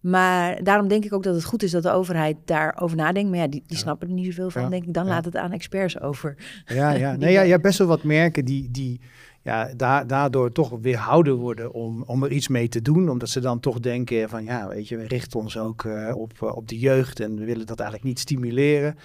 Maar 0.00 0.62
daarom 0.62 0.88
denk 0.88 1.04
ik 1.04 1.12
ook 1.12 1.22
dat 1.22 1.34
het 1.34 1.44
goed 1.44 1.62
is 1.62 1.70
dat 1.70 1.82
de 1.82 1.90
overheid 1.90 2.36
daarover 2.44 2.96
nadenkt. 2.96 3.30
Maar 3.30 3.38
ja, 3.38 3.46
die, 3.48 3.62
die 3.66 3.76
snappen 3.76 4.08
er 4.08 4.14
niet 4.14 4.26
zoveel 4.26 4.50
van, 4.50 4.62
Ja, 4.62 4.68
denk 4.68 4.84
ik. 4.84 4.94
Dan 4.94 5.04
ja. 5.04 5.10
laat 5.10 5.24
het 5.24 5.36
aan 5.36 5.52
experts 5.52 6.00
over. 6.00 6.36
Ja, 6.66 6.90
ja. 6.90 7.16
Nee, 7.16 7.32
ja, 7.32 7.40
je 7.42 7.50
hebt 7.50 7.62
best 7.62 7.78
wel 7.78 7.86
wat 7.86 8.02
merken 8.02 8.44
die, 8.44 8.70
die 8.70 9.00
ja, 9.42 9.74
da 9.76 10.04
daardoor 10.04 10.52
toch 10.52 10.78
weerhouden 10.80 11.34
worden 11.34 11.72
om, 11.72 12.02
om 12.02 12.22
er 12.24 12.32
iets 12.32 12.48
mee 12.48 12.68
te 12.68 12.82
doen. 12.82 13.08
Omdat 13.10 13.28
ze 13.28 13.40
dan 13.40 13.60
toch 13.60 13.80
denken 13.80 14.28
van 14.28 14.44
ja, 14.44 14.68
weet 14.68 14.88
je, 14.88 14.96
we 14.96 15.06
richten 15.06 15.40
ons 15.40 15.58
ook 15.58 15.84
eh, 15.84 16.16
op, 16.16 16.32
eh, 16.42 16.56
op 16.56 16.68
de 16.68 16.78
jeugd 16.78 17.20
en 17.20 17.36
we 17.36 17.44
willen 17.44 17.66
dat 17.66 17.80
eigenlijk 17.80 18.08
niet 18.08 18.18
stimuleren. 18.18 18.96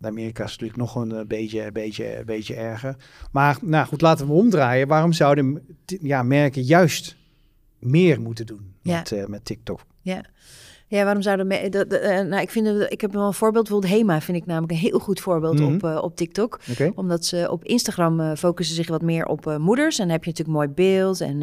In 0.00 0.06
Amerika 0.06 0.44
is 0.44 0.52
het 0.52 0.60
natuurlijk 0.60 0.94
nog 0.94 1.04
een 1.04 1.12
eh, 1.18 1.26
beetje, 1.26 1.72
beetje, 1.72 2.22
beetje 2.26 2.54
erger. 2.54 2.96
Maar 3.32 3.58
nou 3.62 3.86
goed, 3.86 4.00
laten 4.00 4.26
we 4.26 4.32
omdraaien. 4.32 4.88
Waarom 4.88 5.12
zouden 5.12 5.66
ja, 5.84 6.22
merken 6.22 6.62
juist 6.62 7.16
meer 7.78 8.20
moeten 8.20 8.46
doen 8.46 8.74
Ja. 8.82 8.96
met, 8.96 9.28
met 9.28 9.44
TikTok? 9.44 9.80
Ja. 10.00 10.24
Ja, 10.88 11.04
waarom 11.04 11.22
zouden 11.22 11.46
me, 11.46 11.68
dat, 11.68 11.92
eh, 11.92 12.20
nou, 12.20 12.42
ik 12.42 12.50
vind 12.50 12.90
ik 12.90 13.00
heb 13.00 13.12
wel 13.12 13.26
een 13.26 13.32
voorbeeld, 13.34 13.64
bijvoorbeeld 13.68 13.92
Hema 13.92 14.20
vind 14.20 14.36
ik 14.36 14.46
namelijk 14.46 14.72
een 14.72 14.78
heel 14.78 14.98
goed 14.98 15.20
voorbeeld 15.20 15.58
Mhm. 15.60 15.74
op, 15.74 15.84
eh, 15.84 15.98
op 16.02 16.16
TikTok. 16.16 16.60
Omdat 16.94 17.24
ze 17.24 17.48
op 17.50 17.64
Instagram 17.64 18.20
eh, 18.20 18.32
focussen 18.36 18.76
zich 18.76 18.88
wat 18.88 19.02
meer 19.02 19.26
op 19.26 19.56
moeders. 19.58 19.98
En 19.98 20.04
dan 20.04 20.12
heb 20.12 20.24
je 20.24 20.30
natuurlijk 20.30 20.56
mooi 20.58 20.68
beeld 20.68 21.20
en 21.20 21.40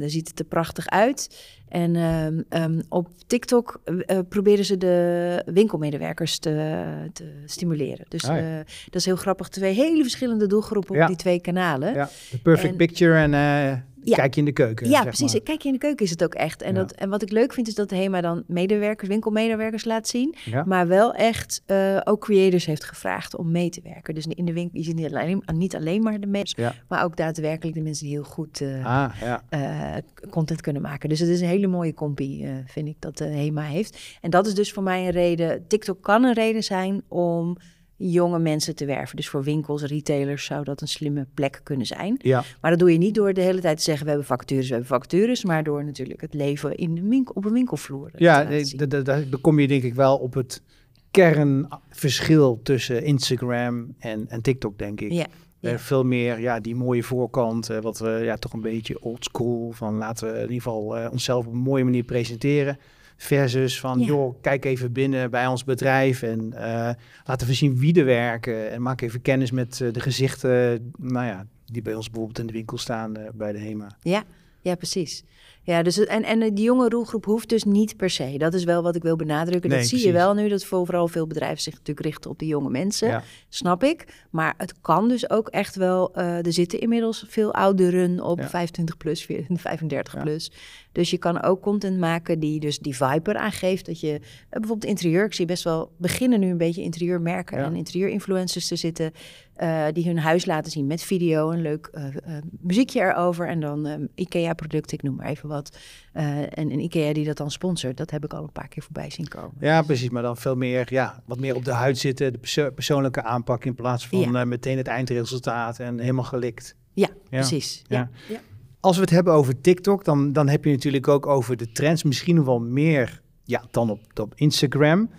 daar 0.00 0.10
ziet 0.10 0.28
het 0.28 0.38
er 0.38 0.44
prachtig 0.44 0.86
uit. 0.88 1.48
En 1.68 1.96
ehm, 1.96 2.40
ehm, 2.48 2.80
op 2.88 3.08
TikTok 3.26 3.80
proberen 4.28 4.64
ze 4.64 4.76
de 4.76 5.42
winkelmedewerkers 5.46 6.38
te, 6.38 6.82
te 7.12 7.24
stimuleren. 7.46 8.04
Dus 8.08 8.24
Ah, 8.28 8.36
ja. 8.36 8.56
dat 8.84 8.94
is 8.94 9.04
heel 9.04 9.16
grappig. 9.16 9.48
Twee 9.48 9.74
hele 9.74 10.02
verschillende 10.02 10.46
doelgroepen 10.46 10.96
Ja. 10.96 11.02
op 11.02 11.08
die 11.08 11.16
twee 11.16 11.40
kanalen. 11.40 11.94
Ja, 11.94 12.08
de 12.30 12.38
perfect 12.38 12.70
En- 12.70 12.76
picture 12.76 13.16
en 13.18 13.84
Ja. 14.02 14.16
kijk 14.16 14.34
je 14.34 14.40
in 14.40 14.46
de 14.46 14.52
keuken. 14.52 14.88
Ja, 14.88 15.02
precies. 15.02 15.32
maar. 15.32 15.42
Kijk 15.42 15.60
je 15.62 15.68
in 15.68 15.74
de 15.74 15.80
keuken 15.80 16.04
is 16.04 16.10
het 16.10 16.24
ook 16.24 16.34
echt. 16.34 16.62
En, 16.62 16.74
Ja. 16.74 16.78
dat, 16.80 16.92
en 16.92 17.08
wat 17.08 17.22
ik 17.22 17.30
leuk 17.30 17.52
vind 17.52 17.68
is 17.68 17.74
dat 17.74 17.90
Hema 17.90 18.20
dan 18.20 18.42
medewerkers, 18.46 19.08
winkelmedewerkers 19.08 19.84
laat 19.84 20.08
zien. 20.08 20.34
Ja. 20.44 20.64
Maar 20.66 20.86
wel 20.88 21.14
echt 21.14 21.62
eh, 21.66 22.00
ook 22.04 22.20
creators 22.20 22.66
heeft 22.66 22.84
gevraagd 22.84 23.36
om 23.36 23.50
mee 23.50 23.70
te 23.70 23.80
werken. 23.84 24.14
Dus 24.14 24.26
in 24.26 24.44
de 24.44 24.52
winkel, 24.52 24.78
je 24.78 24.84
ziet 24.84 24.96
niet 24.96 25.14
alleen, 25.14 25.42
niet 25.54 25.76
alleen 25.76 26.02
maar 26.02 26.20
de 26.20 26.26
mensen, 26.26 26.74
maar 26.88 27.04
ook 27.04 27.16
daadwerkelijk 27.16 27.76
de 27.76 27.82
mensen 27.82 28.04
die 28.06 28.14
heel 28.14 28.24
goed 28.24 28.60
eh, 28.60 28.86
Ah, 28.86 29.40
eh, 29.48 30.02
content 30.30 30.60
kunnen 30.60 30.82
maken. 30.82 31.08
Dus 31.08 31.18
het 31.18 31.28
is 31.28 31.40
een 31.40 31.46
hele 31.48 31.66
mooie 31.66 31.94
compie, 31.94 32.44
eh, 32.46 32.52
vind 32.66 32.88
ik, 32.88 32.96
dat 32.98 33.16
de 33.18 33.24
Hema 33.24 33.62
heeft. 33.62 33.98
En 34.20 34.30
dat 34.30 34.46
is 34.46 34.54
dus 34.54 34.72
voor 34.72 34.82
mij 34.82 35.04
een 35.04 35.10
reden. 35.10 35.66
TikTok 35.66 36.02
kan 36.02 36.24
een 36.24 36.34
reden 36.34 36.62
zijn 36.64 37.02
om 37.08 37.56
jonge 38.02 38.38
mensen 38.38 38.74
te 38.76 38.84
werven. 38.84 39.16
Dus 39.16 39.28
voor 39.28 39.42
winkels, 39.42 39.82
retailers 39.82 40.44
zou 40.44 40.64
dat 40.64 40.80
een 40.80 40.88
slimme 40.88 41.26
plek 41.34 41.60
kunnen 41.62 41.86
zijn. 41.86 42.14
Ja, 42.22 42.44
Maar 42.60 42.70
dat 42.70 42.80
doe 42.80 42.92
je 42.92 42.98
niet 42.98 43.14
door 43.14 43.32
de 43.34 43.40
hele 43.40 43.60
tijd 43.60 43.76
te 43.76 43.82
zeggen: 43.82 44.04
we 44.04 44.10
hebben 44.10 44.28
vacatures, 44.28 44.66
we 44.66 44.74
hebben 44.74 44.88
vacatures. 44.90 45.44
Maar 45.44 45.64
door 45.64 45.84
natuurlijk 45.84 46.20
het 46.20 46.34
leven 46.34 46.76
in 46.76 46.94
de 46.94 47.02
winkel, 47.02 47.34
op 47.34 47.44
een 47.44 47.52
winkelvloer. 47.52 48.10
eh, 48.12 48.20
ja 48.20 48.32
laten 48.36 48.50
nee, 48.50 48.64
zien. 48.64 48.78
da- 48.78 48.86
da- 48.86 49.02
da- 49.02 49.22
dan 49.30 49.40
kom 49.40 49.58
je 49.60 49.68
denk 49.68 49.82
ik 49.82 49.94
wel 49.94 50.16
op 50.16 50.34
het 50.34 50.62
kernverschil 51.10 52.60
tussen 52.62 53.04
Instagram 53.04 53.94
en, 53.98 54.24
en 54.28 54.42
TikTok, 54.42 54.78
denk 54.78 55.00
ik. 55.00 55.12
ja, 55.12 55.26
ja. 55.58 55.78
veel 55.78 56.04
meer 56.04 56.40
ja, 56.40 56.60
die 56.60 56.74
mooie 56.74 57.02
voorkant, 57.02 57.70
eh, 57.70 57.78
wat 57.78 57.98
we 57.98 58.20
ja, 58.24 58.36
toch 58.36 58.52
een 58.52 58.60
beetje 58.60 59.02
oldschool 59.02 59.70
van 59.72 59.94
laten 59.96 60.26
we 60.26 60.34
in 60.34 60.40
ieder 60.40 60.54
geval 60.56 60.96
eh, 60.96 61.12
onszelf 61.12 61.46
op 61.46 61.52
een 61.52 61.58
mooie 61.58 61.84
manier 61.84 62.02
presenteren. 62.04 62.78
Versus 63.22 63.80
van, 63.80 63.98
Ja. 63.98 64.06
joh, 64.06 64.34
kijk 64.40 64.64
even 64.64 64.92
binnen 64.92 65.30
bij 65.30 65.46
ons 65.46 65.64
bedrijf 65.64 66.22
en 66.22 66.52
eh, 66.52 66.90
laten 67.24 67.46
we 67.46 67.54
zien 67.54 67.78
wie 67.78 67.98
er 67.98 68.04
werken. 68.04 68.70
En 68.70 68.82
maak 68.82 69.00
even 69.00 69.22
kennis 69.22 69.50
met 69.50 69.80
eh, 69.80 69.92
de 69.92 70.00
gezichten, 70.00 70.92
nou 70.98 71.26
ja, 71.26 71.46
die 71.66 71.82
bij 71.82 71.94
ons 71.94 72.06
bijvoorbeeld 72.06 72.38
in 72.38 72.46
de 72.46 72.52
winkel 72.52 72.78
staan 72.78 73.16
eh, 73.16 73.28
bij 73.34 73.52
de 73.52 73.58
HEMA. 73.58 73.96
ja, 74.02 74.24
ja, 74.60 74.74
precies. 74.74 75.24
Ja, 75.62 75.82
dus 75.82 75.98
en, 76.04 76.22
en 76.24 76.54
die 76.54 76.64
jonge 76.64 76.88
doelgroep 76.88 77.24
hoeft 77.24 77.48
dus 77.48 77.64
niet 77.64 77.96
per 77.96 78.10
se. 78.10 78.34
Dat 78.38 78.54
is 78.54 78.64
wel 78.64 78.82
wat 78.82 78.96
ik 78.96 79.02
wil 79.02 79.16
benadrukken. 79.16 79.70
Nee, 79.70 79.78
dat 79.78 79.88
zie 79.88 80.06
je 80.06 80.12
wel 80.12 80.34
nu, 80.34 80.48
dat 80.48 80.64
vooral 80.64 81.08
veel 81.08 81.26
bedrijven 81.26 81.62
zich 81.62 81.72
natuurlijk 81.72 82.06
richten 82.06 82.30
op 82.30 82.38
de 82.38 82.46
jonge 82.46 82.70
mensen. 82.70 83.08
Ja. 83.08 83.22
Snap 83.48 83.82
ik. 83.84 84.26
Maar 84.30 84.54
het 84.56 84.80
kan 84.80 85.08
dus 85.08 85.30
ook 85.30 85.48
echt 85.48 85.76
wel. 85.76 86.14
eh, 86.14 86.46
er 86.46 86.52
zitten 86.52 86.80
inmiddels 86.80 87.24
veel 87.28 87.54
ouderen 87.54 88.20
op 88.20 88.38
Ja. 88.38 88.48
25 88.48 88.96
plus, 88.96 89.26
35 89.48 90.14
Ja. 90.14 90.20
plus. 90.22 90.52
Dus 90.92 91.10
je 91.10 91.18
kan 91.18 91.42
ook 91.42 91.60
content 91.62 91.98
maken 91.98 92.38
die 92.40 92.60
dus 92.60 92.78
die 92.78 92.96
vibe 92.96 93.38
aangeeft. 93.38 93.86
Dat 93.86 94.00
je 94.00 94.12
eh, 94.12 94.20
bijvoorbeeld 94.50 94.84
interieur. 94.90 95.24
Ik 95.24 95.34
zie 95.34 95.46
best 95.46 95.64
wel 95.64 95.92
beginnen 95.98 96.40
nu 96.40 96.50
een 96.50 96.56
beetje 96.58 96.82
interieurmerken 96.82 97.58
en 97.58 97.74
interieurinfluencers 97.76 98.66
te 98.68 98.76
zitten. 98.76 99.12
Eh, 99.60 99.84
die 99.92 100.06
hun 100.06 100.18
huis 100.18 100.44
laten 100.46 100.70
zien 100.72 100.86
met 100.86 101.02
video, 101.02 101.50
een 101.50 101.60
leuk 101.60 101.86
eh, 101.92 102.04
eh, 102.06 102.42
muziekje 102.60 103.00
erover. 103.00 103.48
En 103.48 103.60
dan 103.60 103.86
eh, 103.86 103.94
IKEA-producten, 104.14 104.96
ik 104.96 105.02
noem 105.02 105.14
maar 105.16 105.26
even 105.26 105.48
wat. 105.48 105.76
En 106.12 106.70
een 106.70 106.80
IKEA 106.80 107.12
die 107.12 107.24
dat 107.24 107.36
dan 107.36 107.50
sponsort. 107.50 107.96
Dat 107.96 108.10
heb 108.10 108.24
ik 108.24 108.32
al 108.32 108.42
een 108.42 108.52
paar 108.52 108.68
keer 108.68 108.82
voorbij 108.82 109.10
zien 109.10 109.28
komen. 109.28 109.54
ja, 109.60 109.82
precies. 109.82 110.10
Maar 110.10 110.22
dan 110.22 110.36
veel 110.36 110.56
meer, 110.56 110.86
ja, 110.92 111.22
wat 111.26 111.38
meer 111.40 111.54
op 111.54 111.64
de 111.64 111.72
huid 111.72 111.98
zitten, 111.98 112.32
de 112.32 112.38
perso- 112.38 112.70
persoonlijke 112.70 113.22
aanpak 113.22 113.64
in 113.64 113.74
plaats 113.74 114.06
van 114.08 114.18
Ja. 114.18 114.44
meteen 114.44 114.76
het 114.76 114.86
eindresultaat 114.86 115.78
en 115.78 115.98
helemaal 115.98 116.24
gelikt. 116.24 116.74
Ja, 116.92 117.08
Ja. 117.08 117.14
precies. 117.38 117.82
Ja. 117.86 118.10
Ja. 118.28 118.40
Als 118.80 118.96
we 118.96 119.02
het 119.02 119.10
hebben 119.10 119.32
over 119.32 119.60
TikTok, 119.60 120.04
dan, 120.04 120.32
dan 120.32 120.48
heb 120.48 120.64
je 120.64 120.70
natuurlijk 120.70 121.08
ook 121.08 121.26
over 121.26 121.56
de 121.56 121.72
trends, 121.72 122.02
misschien 122.02 122.44
wel 122.44 122.60
meer 122.60 123.20
ja, 123.44 123.64
dan 123.70 123.90
op, 123.90 124.00
op 124.20 124.32
Instagram. 124.34 125.10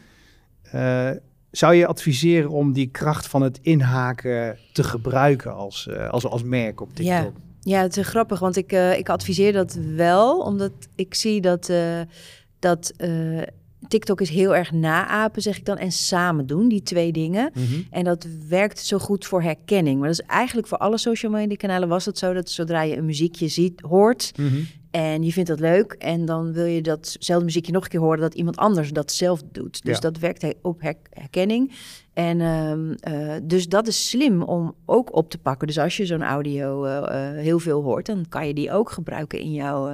Zou 1.51 1.74
je 1.74 1.88
adviseren 1.88 2.50
om 2.50 2.74
die 2.74 2.88
kracht 2.91 3.27
van 3.27 3.41
het 3.41 3.60
inhaken 3.62 4.58
te 4.74 4.84
gebruiken 4.84 5.53
als, 5.55 5.88
eh, 5.88 6.10
als, 6.10 6.25
als 6.25 6.43
merk 6.43 6.81
op 6.81 6.89
Ja. 6.93 7.22
TikTok? 7.22 7.41
Ja, 7.63 7.81
het 7.81 7.98
is 7.98 8.08
grappig, 8.08 8.39
want 8.39 8.55
ik, 8.58 8.72
eh, 8.72 8.98
ik 8.98 9.10
adviseer 9.10 9.53
dat 9.53 9.74
wel, 9.96 10.39
omdat 10.39 10.72
ik 10.96 11.13
zie 11.13 11.41
dat, 11.41 11.70
eh, 11.70 12.01
dat 12.60 12.93
TikTok 13.88 14.21
is 14.21 14.29
heel 14.29 14.55
erg 14.55 14.71
naapen, 14.71 15.41
zeg 15.41 15.57
ik 15.57 15.65
dan, 15.65 15.77
en 15.77 15.91
samen 15.91 16.45
doen, 16.45 16.67
die 16.69 16.83
twee 16.83 17.11
dingen. 17.11 17.51
Mhm. 17.53 17.63
En 17.89 18.03
dat 18.03 18.27
werkt 18.50 18.79
zo 18.79 18.97
goed 18.97 19.25
voor 19.25 19.41
herkenning. 19.41 20.00
Maar 20.00 20.07
dat 20.09 20.19
is 20.19 20.25
eigenlijk 20.25 20.67
voor 20.67 20.77
alle 20.77 20.97
social 20.97 21.31
media 21.31 21.55
kanalen 21.55 21.88
was 21.89 22.05
het 22.05 22.17
zo 22.17 22.33
dat 22.33 22.50
zodra 22.50 22.81
je 22.81 22.97
een 22.97 23.05
muziekje 23.05 23.47
ziet, 23.47 23.81
hoort 23.81 24.31
Mhm. 24.38 24.55
en 24.91 25.23
je 25.23 25.31
vindt 25.31 25.50
dat 25.50 25.59
leuk 25.59 25.91
en 25.91 26.25
dan 26.25 26.53
wil 26.53 26.65
je 26.65 26.81
datzelfde 26.81 27.45
muziekje 27.45 27.71
nog 27.71 27.83
een 27.83 27.89
keer 27.89 28.00
horen 28.00 28.19
dat 28.19 28.33
iemand 28.33 28.57
anders 28.57 28.91
dat 28.91 29.11
zelf 29.11 29.41
doet. 29.51 29.83
Dus 29.83 29.95
Ja. 29.95 30.01
dat 30.01 30.17
werkt 30.17 30.45
op 30.61 30.81
her- 30.81 30.95
herkenning. 31.09 31.71
En 32.13 32.41
ehm, 32.41 32.91
eh, 32.91 33.33
dus 33.43 33.67
dat 33.67 33.88
is 33.88 34.09
slim 34.09 34.41
om 34.41 34.75
ook 34.85 35.15
op 35.15 35.29
te 35.29 35.38
pakken. 35.38 35.67
Dus 35.67 35.77
als 35.79 35.97
je 35.97 36.05
zo'n 36.05 36.23
audio 36.23 36.83
eh, 36.85 36.97
eh, 37.29 37.38
heel 37.38 37.59
veel 37.59 37.81
hoort, 37.81 38.05
dan 38.05 38.25
kan 38.29 38.47
je 38.47 38.53
die 38.53 38.71
ook 38.71 38.91
gebruiken 38.91 39.39
in 39.39 39.51
jouw, 39.51 39.89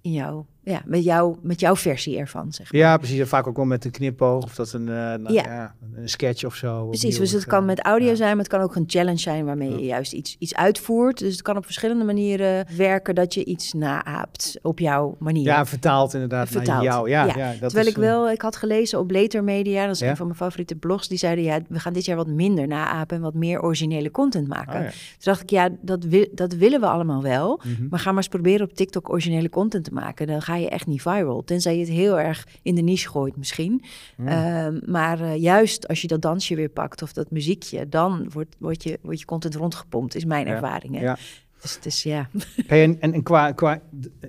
in 0.00 0.12
jouw, 0.12 0.46
ja, 0.68 0.82
met, 0.84 1.04
jou, 1.04 1.36
met 1.42 1.60
jouw 1.60 1.76
versie 1.76 2.18
ervan. 2.18 2.52
Zeg 2.52 2.72
maar. 2.72 2.80
Ja, 2.80 2.96
precies. 2.96 3.18
En 3.18 3.28
vaak 3.28 3.46
ook 3.46 3.56
wel 3.56 3.64
met 3.64 3.84
een 3.84 3.90
knipoog 3.90 4.44
of 4.44 4.54
dat 4.54 4.72
een, 4.72 4.88
eh, 4.88 4.94
nou, 4.94 5.32
Ja. 5.32 5.42
ja. 5.42 5.74
een 5.94 6.08
sketch 6.08 6.44
of 6.44 6.54
zo. 6.54 6.86
Precies, 6.86 7.04
opnieuw 7.04 7.20
dus 7.20 7.32
het 7.32 7.44
kan 7.44 7.64
met 7.64 7.80
audio 7.80 8.08
ja. 8.08 8.14
zijn, 8.14 8.28
maar 8.30 8.44
het 8.44 8.48
kan 8.48 8.60
ook 8.60 8.76
een 8.76 8.84
challenge 8.86 9.18
zijn 9.18 9.44
waarmee 9.44 9.70
je 9.70 9.84
juist 9.84 10.12
iets, 10.12 10.36
iets 10.38 10.54
uitvoert. 10.54 11.18
Dus 11.18 11.32
het 11.32 11.42
kan 11.42 11.56
op 11.56 11.64
verschillende 11.64 12.04
manieren 12.04 12.66
werken 12.76 13.14
dat 13.14 13.34
je 13.34 13.44
iets 13.44 13.72
naaapt 13.72 14.58
op 14.62 14.78
jouw 14.78 15.16
manier. 15.18 15.44
Ja, 15.44 15.66
vertaald 15.66 16.14
inderdaad 16.14 16.48
Vertaald, 16.48 16.66
naar 16.66 16.82
jou. 16.82 17.08
Ja, 17.08 17.24
ja. 17.24 17.50
dat 17.50 17.58
Terwijl 17.58 17.86
is, 17.86 17.92
ik 17.92 17.98
eh, 17.98 18.08
wel, 18.08 18.30
ik 18.30 18.42
had 18.42 18.56
gelezen 18.56 18.98
op 18.98 19.10
Later 19.10 19.44
Media, 19.44 19.86
dat 19.86 19.94
is 19.94 20.00
een 20.00 20.16
van 20.16 20.26
mijn 20.26 20.38
favoriete 20.38 20.74
blogs, 20.74 21.08
die 21.08 21.18
zeiden 21.18 21.44
ja, 21.44 21.60
we 21.68 21.80
gaan 21.80 21.92
dit 21.92 22.04
jaar 22.04 22.16
wat 22.16 22.26
minder 22.26 22.66
naapen 22.66 23.16
en 23.16 23.22
wat 23.22 23.34
meer 23.34 23.62
originele 23.62 24.10
content 24.10 24.48
maken. 24.48 24.80
oh. 24.80 24.86
Toen 24.86 24.92
dacht 25.18 25.42
ik, 25.42 25.50
ja, 25.50 25.68
dat, 25.80 26.06
dat 26.32 26.52
willen 26.52 26.80
we 26.80 26.86
allemaal 26.86 27.22
wel. 27.22 27.60
Mhm. 27.64 27.86
Maar 27.90 27.98
ga 27.98 28.08
maar 28.08 28.16
eens 28.16 28.28
proberen 28.28 28.66
op 28.66 28.72
TikTok 28.74 29.08
originele 29.08 29.48
content 29.48 29.84
te 29.84 29.92
maken. 29.92 30.26
Dan 30.26 30.42
ga 30.42 30.57
je 30.60 30.68
echt 30.68 30.86
niet 30.86 31.02
viral. 31.02 31.44
Tenzij 31.44 31.74
je 31.74 31.80
het 31.80 31.88
heel 31.88 32.20
erg 32.20 32.46
in 32.62 32.74
de 32.74 32.82
niche 32.82 33.08
gooit 33.08 33.36
misschien. 33.36 33.84
Mm. 34.16 34.28
Ehm, 34.28 34.78
maar 34.86 35.20
eh, 35.20 35.36
juist 35.36 35.88
als 35.88 36.00
je 36.00 36.06
dat 36.06 36.22
dansje 36.22 36.54
weer 36.54 36.68
pakt 36.68 37.02
of 37.02 37.12
dat 37.12 37.30
muziekje... 37.30 37.88
dan 37.88 38.30
wordt, 38.32 38.56
wordt, 38.58 38.82
je, 38.82 38.98
wordt 39.02 39.18
je 39.18 39.24
content 39.24 39.54
rondgepompt, 39.54 40.14
is 40.14 40.24
mijn 40.24 40.46
Ja, 40.46 40.52
ervaring. 40.52 40.94
Hè? 40.94 41.02
ja. 41.02 41.16
Dus 41.62 41.74
het 41.74 41.86
is, 41.86 42.02
ja... 42.02 42.28
Hey, 42.66 42.82
en 42.82 43.00
en, 43.00 43.22
qua, 43.22 43.52
qua 43.52 43.80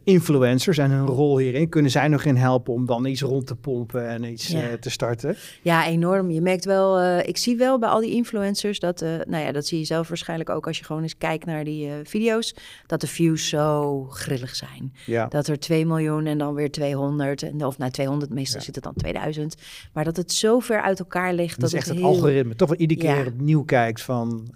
influencers 0.03 0.77
en 0.77 0.91
hun 0.91 1.05
rol 1.05 1.37
hierin, 1.37 1.69
kunnen 1.69 1.91
zij 1.91 2.07
nog 2.07 2.23
in 2.23 2.35
helpen 2.35 2.73
om 2.73 2.85
dan 2.85 3.05
iets 3.05 3.21
rond 3.21 3.47
te 3.47 3.55
pompen 3.55 4.07
en 4.07 4.23
iets 4.23 4.47
Ja. 4.47 4.61
eh, 4.61 4.73
te 4.73 4.89
starten? 4.89 5.35
Ja, 5.61 5.85
enorm. 5.87 6.31
Je 6.31 6.41
merkt 6.41 6.65
wel, 6.65 6.99
eh, 6.99 7.27
ik 7.27 7.37
zie 7.37 7.57
wel 7.57 7.79
bij 7.79 7.89
al 7.89 7.99
die 7.99 8.11
influencers 8.11 8.79
dat, 8.79 9.01
eh, 9.01 9.09
nou 9.27 9.43
ja, 9.43 9.51
dat 9.51 9.65
zie 9.65 9.79
je 9.79 9.85
zelf 9.85 10.07
waarschijnlijk 10.07 10.49
ook 10.49 10.67
als 10.67 10.77
je 10.77 10.83
gewoon 10.83 11.01
eens 11.01 11.17
kijkt 11.17 11.45
naar 11.45 11.63
die 11.63 11.89
video's, 12.03 12.55
dat 12.85 13.01
de 13.01 13.07
views 13.07 13.47
zo 13.49 14.03
grillig 14.09 14.55
zijn. 14.55 14.93
Ja. 15.05 15.27
Dat 15.27 15.47
er 15.47 15.59
2 15.59 15.85
miljoen 15.85 16.25
en 16.25 16.37
dan 16.37 16.53
weer 16.53 16.71
200, 16.71 17.41
en, 17.43 17.65
of 17.65 17.77
nou 17.77 17.91
200, 17.91 18.33
meestal 18.33 18.59
Ja. 18.59 18.65
zit 18.65 18.75
het 18.75 18.83
dan 18.83 18.93
2000. 18.93 19.55
Maar 19.93 20.03
dat 20.03 20.17
het 20.17 20.31
zo 20.31 20.59
ver 20.59 20.81
uit 20.81 20.99
elkaar 20.99 21.33
ligt. 21.33 21.59
Dat 21.59 21.69
is 21.69 21.75
echt 21.75 21.87
het 21.87 22.01
algoritme. 22.01 22.55
Toch 22.55 22.69
wel 22.69 22.77
iedere 22.77 22.99
keer 22.99 23.27
opnieuw 23.27 23.63
kijkt 23.63 24.01
van... 24.01 24.47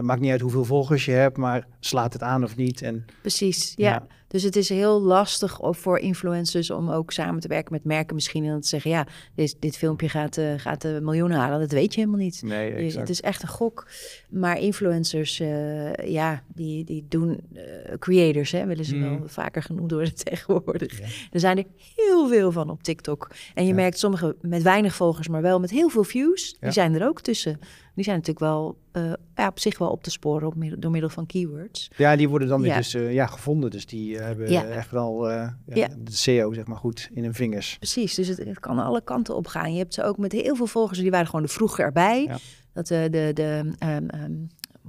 Maakt 0.00 0.20
niet 0.20 0.30
uit 0.30 0.40
hoeveel 0.40 0.64
volgers 0.64 1.04
je 1.04 1.12
hebt, 1.12 1.36
maar 1.36 1.66
slaat 1.80 2.12
het 2.12 2.19
aan 2.22 2.44
of 2.44 2.56
niet. 2.56 2.82
En, 2.82 3.04
Precies, 3.20 3.72
ja. 3.76 3.88
Ja. 3.90 4.06
Dus 4.28 4.42
het 4.42 4.56
is 4.56 4.68
heel 4.68 5.00
lastig 5.00 5.58
voor 5.62 5.98
influencers 5.98 6.70
om 6.70 6.90
ook 6.90 7.12
samen 7.12 7.40
te 7.40 7.48
werken 7.48 7.72
met 7.72 7.84
merken 7.84 8.14
misschien. 8.14 8.44
En 8.44 8.50
dan 8.50 8.60
te 8.60 8.68
zeggen, 8.68 8.90
ja, 8.90 9.06
dit, 9.34 9.56
dit 9.60 9.76
filmpje 9.76 10.08
gaat, 10.08 10.36
eh 10.36 10.52
gaat 10.56 10.82
de 10.82 10.98
miljoenen 11.02 11.38
halen. 11.38 11.60
Dat 11.60 11.72
weet 11.72 11.94
je 11.94 12.00
helemaal 12.00 12.20
niet. 12.20 12.42
nee, 12.44 12.72
exact. 12.72 13.00
het 13.00 13.08
is 13.08 13.20
echt 13.20 13.42
een 13.42 13.48
gok. 13.48 13.86
Maar 14.28 14.58
influencers, 14.58 15.40
eh, 15.40 15.92
ja, 15.94 16.42
die, 16.54 16.84
die 16.84 17.06
doen 17.08 17.40
eh, 17.54 17.62
creators, 17.98 18.50
hè, 18.52 18.66
willen 18.66 18.84
ze 18.84 18.96
Mhm. 18.96 19.08
wel 19.18 19.28
vaker 19.28 19.62
genoemd 19.62 19.90
worden 19.90 20.14
tegenwoordig. 20.24 20.98
Ja. 20.98 21.04
Er 21.32 21.40
zijn 21.40 21.58
er 21.58 21.64
heel 21.96 22.28
veel 22.28 22.52
van 22.52 22.70
op 22.70 22.82
TikTok. 22.82 23.30
En 23.54 23.62
je 23.62 23.68
Ja. 23.68 23.74
merkt 23.74 23.98
sommige 23.98 24.36
met 24.40 24.62
weinig 24.62 24.94
volgers, 24.94 25.28
maar 25.28 25.42
wel 25.42 25.60
met 25.60 25.70
heel 25.70 25.88
veel 25.88 26.04
views. 26.04 26.56
Die 26.60 26.70
zijn 26.72 26.94
er 26.94 27.06
ook 27.08 27.20
tussen. 27.20 27.60
Die 28.00 28.08
zijn 28.08 28.20
natuurlijk 28.20 28.52
wel 28.52 28.76
eh, 28.92 29.12
ja, 29.34 29.46
op 29.48 29.58
zich 29.58 29.78
wel 29.78 29.90
op 29.90 30.02
te 30.02 30.10
sporen 30.10 30.46
op 30.46 30.54
middel, 30.54 30.80
door 30.80 30.90
middel 30.90 31.10
van 31.10 31.26
keywords. 31.26 31.90
Ja, 31.96 32.16
die 32.16 32.28
worden 32.28 32.48
dan 32.48 32.60
weer 32.60 32.70
Ja. 32.70 32.76
dus 32.76 32.94
eh, 32.94 33.12
ja, 33.12 33.26
gevonden. 33.26 33.70
Dus 33.70 33.86
die, 33.86 34.18
hebben 34.18 34.50
Ja. 34.50 34.64
echt 34.64 34.90
wel 34.90 35.30
eh, 35.30 35.34
ja, 35.66 35.74
Ja. 35.74 35.88
de 35.98 36.12
SEO 36.12 36.52
zeg 36.52 36.66
maar 36.66 36.76
goed 36.76 37.08
in 37.12 37.22
hun 37.24 37.34
vingers. 37.34 37.76
Precies, 37.78 38.14
dus 38.14 38.28
het, 38.28 38.38
het 38.38 38.60
kan 38.60 38.78
alle 38.78 39.00
kanten 39.04 39.36
op 39.36 39.46
gaan. 39.46 39.72
Je 39.72 39.78
hebt 39.78 39.94
ze 39.94 40.02
ook 40.02 40.18
met 40.18 40.32
heel 40.32 40.56
veel 40.56 40.66
volgers, 40.66 40.98
die 40.98 41.10
waren 41.10 41.26
gewoon 41.26 41.42
er 41.42 41.48
vroeger 41.50 41.84
erbij. 41.84 42.30
Dat 42.72 42.90
eh, 42.90 43.02
de, 43.02 43.30
de 43.34 43.72
ehm, 43.78 44.08
ehm, 44.08 44.32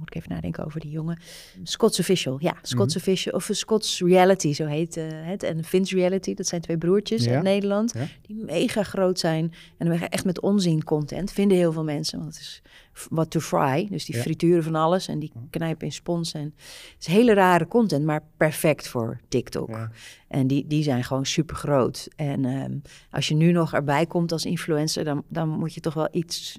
moet 0.02 0.14
ik 0.14 0.22
even 0.22 0.34
nadenken 0.34 0.64
over 0.64 0.80
die 0.80 0.90
jongen. 0.90 1.18
Scots 1.62 1.98
Official, 1.98 2.36
ja. 2.40 2.56
Scots 2.62 2.94
Mhm. 2.94 3.02
Official, 3.04 3.34
of 3.34 3.48
Scots 3.52 4.00
Reality, 4.00 4.52
zo 4.52 4.66
heet 4.66 4.96
eh, 4.96 5.04
het. 5.10 5.42
En 5.42 5.64
Vince 5.64 5.94
Reality, 5.94 6.34
dat 6.34 6.46
zijn 6.46 6.60
twee 6.60 6.78
broertjes 6.78 7.24
Ja. 7.24 7.34
uit 7.34 7.42
Nederland. 7.42 7.92
Ja. 7.94 8.06
Die 8.22 8.36
mega 8.44 8.82
groot 8.82 9.18
zijn. 9.18 9.52
En 9.78 10.10
echt 10.10 10.24
met 10.24 10.40
onzin 10.40 10.84
content, 10.84 11.32
vinden 11.32 11.56
heel 11.56 11.72
veel 11.72 11.84
mensen. 11.84 12.18
Want 12.18 12.32
het 12.34 12.40
is 12.42 12.62
what 13.10 13.30
to 13.30 13.40
fry. 13.40 13.86
Dus 13.90 14.04
die 14.04 14.16
Ja. 14.16 14.22
frituren 14.22 14.62
van 14.62 14.74
alles 14.74 15.08
en 15.08 15.18
die 15.18 15.32
knijpen 15.50 15.86
in 15.86 15.92
spons. 15.92 16.32
En 16.32 16.44
het 16.44 16.96
is 17.00 17.06
hele 17.06 17.32
rare 17.34 17.66
content, 17.68 18.04
maar 18.04 18.22
perfect 18.36 18.88
voor 18.88 19.20
TikTok. 19.28 19.88
En 20.28 20.46
die, 20.46 20.66
die 20.66 20.82
zijn 20.82 21.04
gewoon 21.04 21.26
super 21.26 21.56
groot. 21.56 22.08
En 22.16 22.44
ehm, 22.44 22.76
als 23.10 23.28
je 23.28 23.34
nu 23.34 23.52
nog 23.52 23.72
erbij 23.72 24.06
komt 24.06 24.32
als 24.32 24.44
influencer, 24.44 25.04
dan, 25.04 25.24
dan 25.28 25.48
moet 25.48 25.74
je 25.74 25.80
toch 25.80 25.94
wel 25.94 26.08
iets 26.12 26.58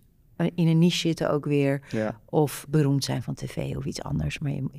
in 0.56 0.68
een 0.68 0.78
niche 0.78 0.98
zitten 0.98 1.32
ook 1.32 1.46
weer. 1.46 1.82
Ja. 1.90 2.20
Of 2.30 2.66
beroemd 2.70 3.04
zijn 3.04 3.24
van 3.24 3.34
tv 3.34 3.76
of 3.76 3.86
iets 3.86 4.02
anders. 4.04 4.40
Maar 4.40 4.52
je, 4.52 4.62
moet- 4.62 4.72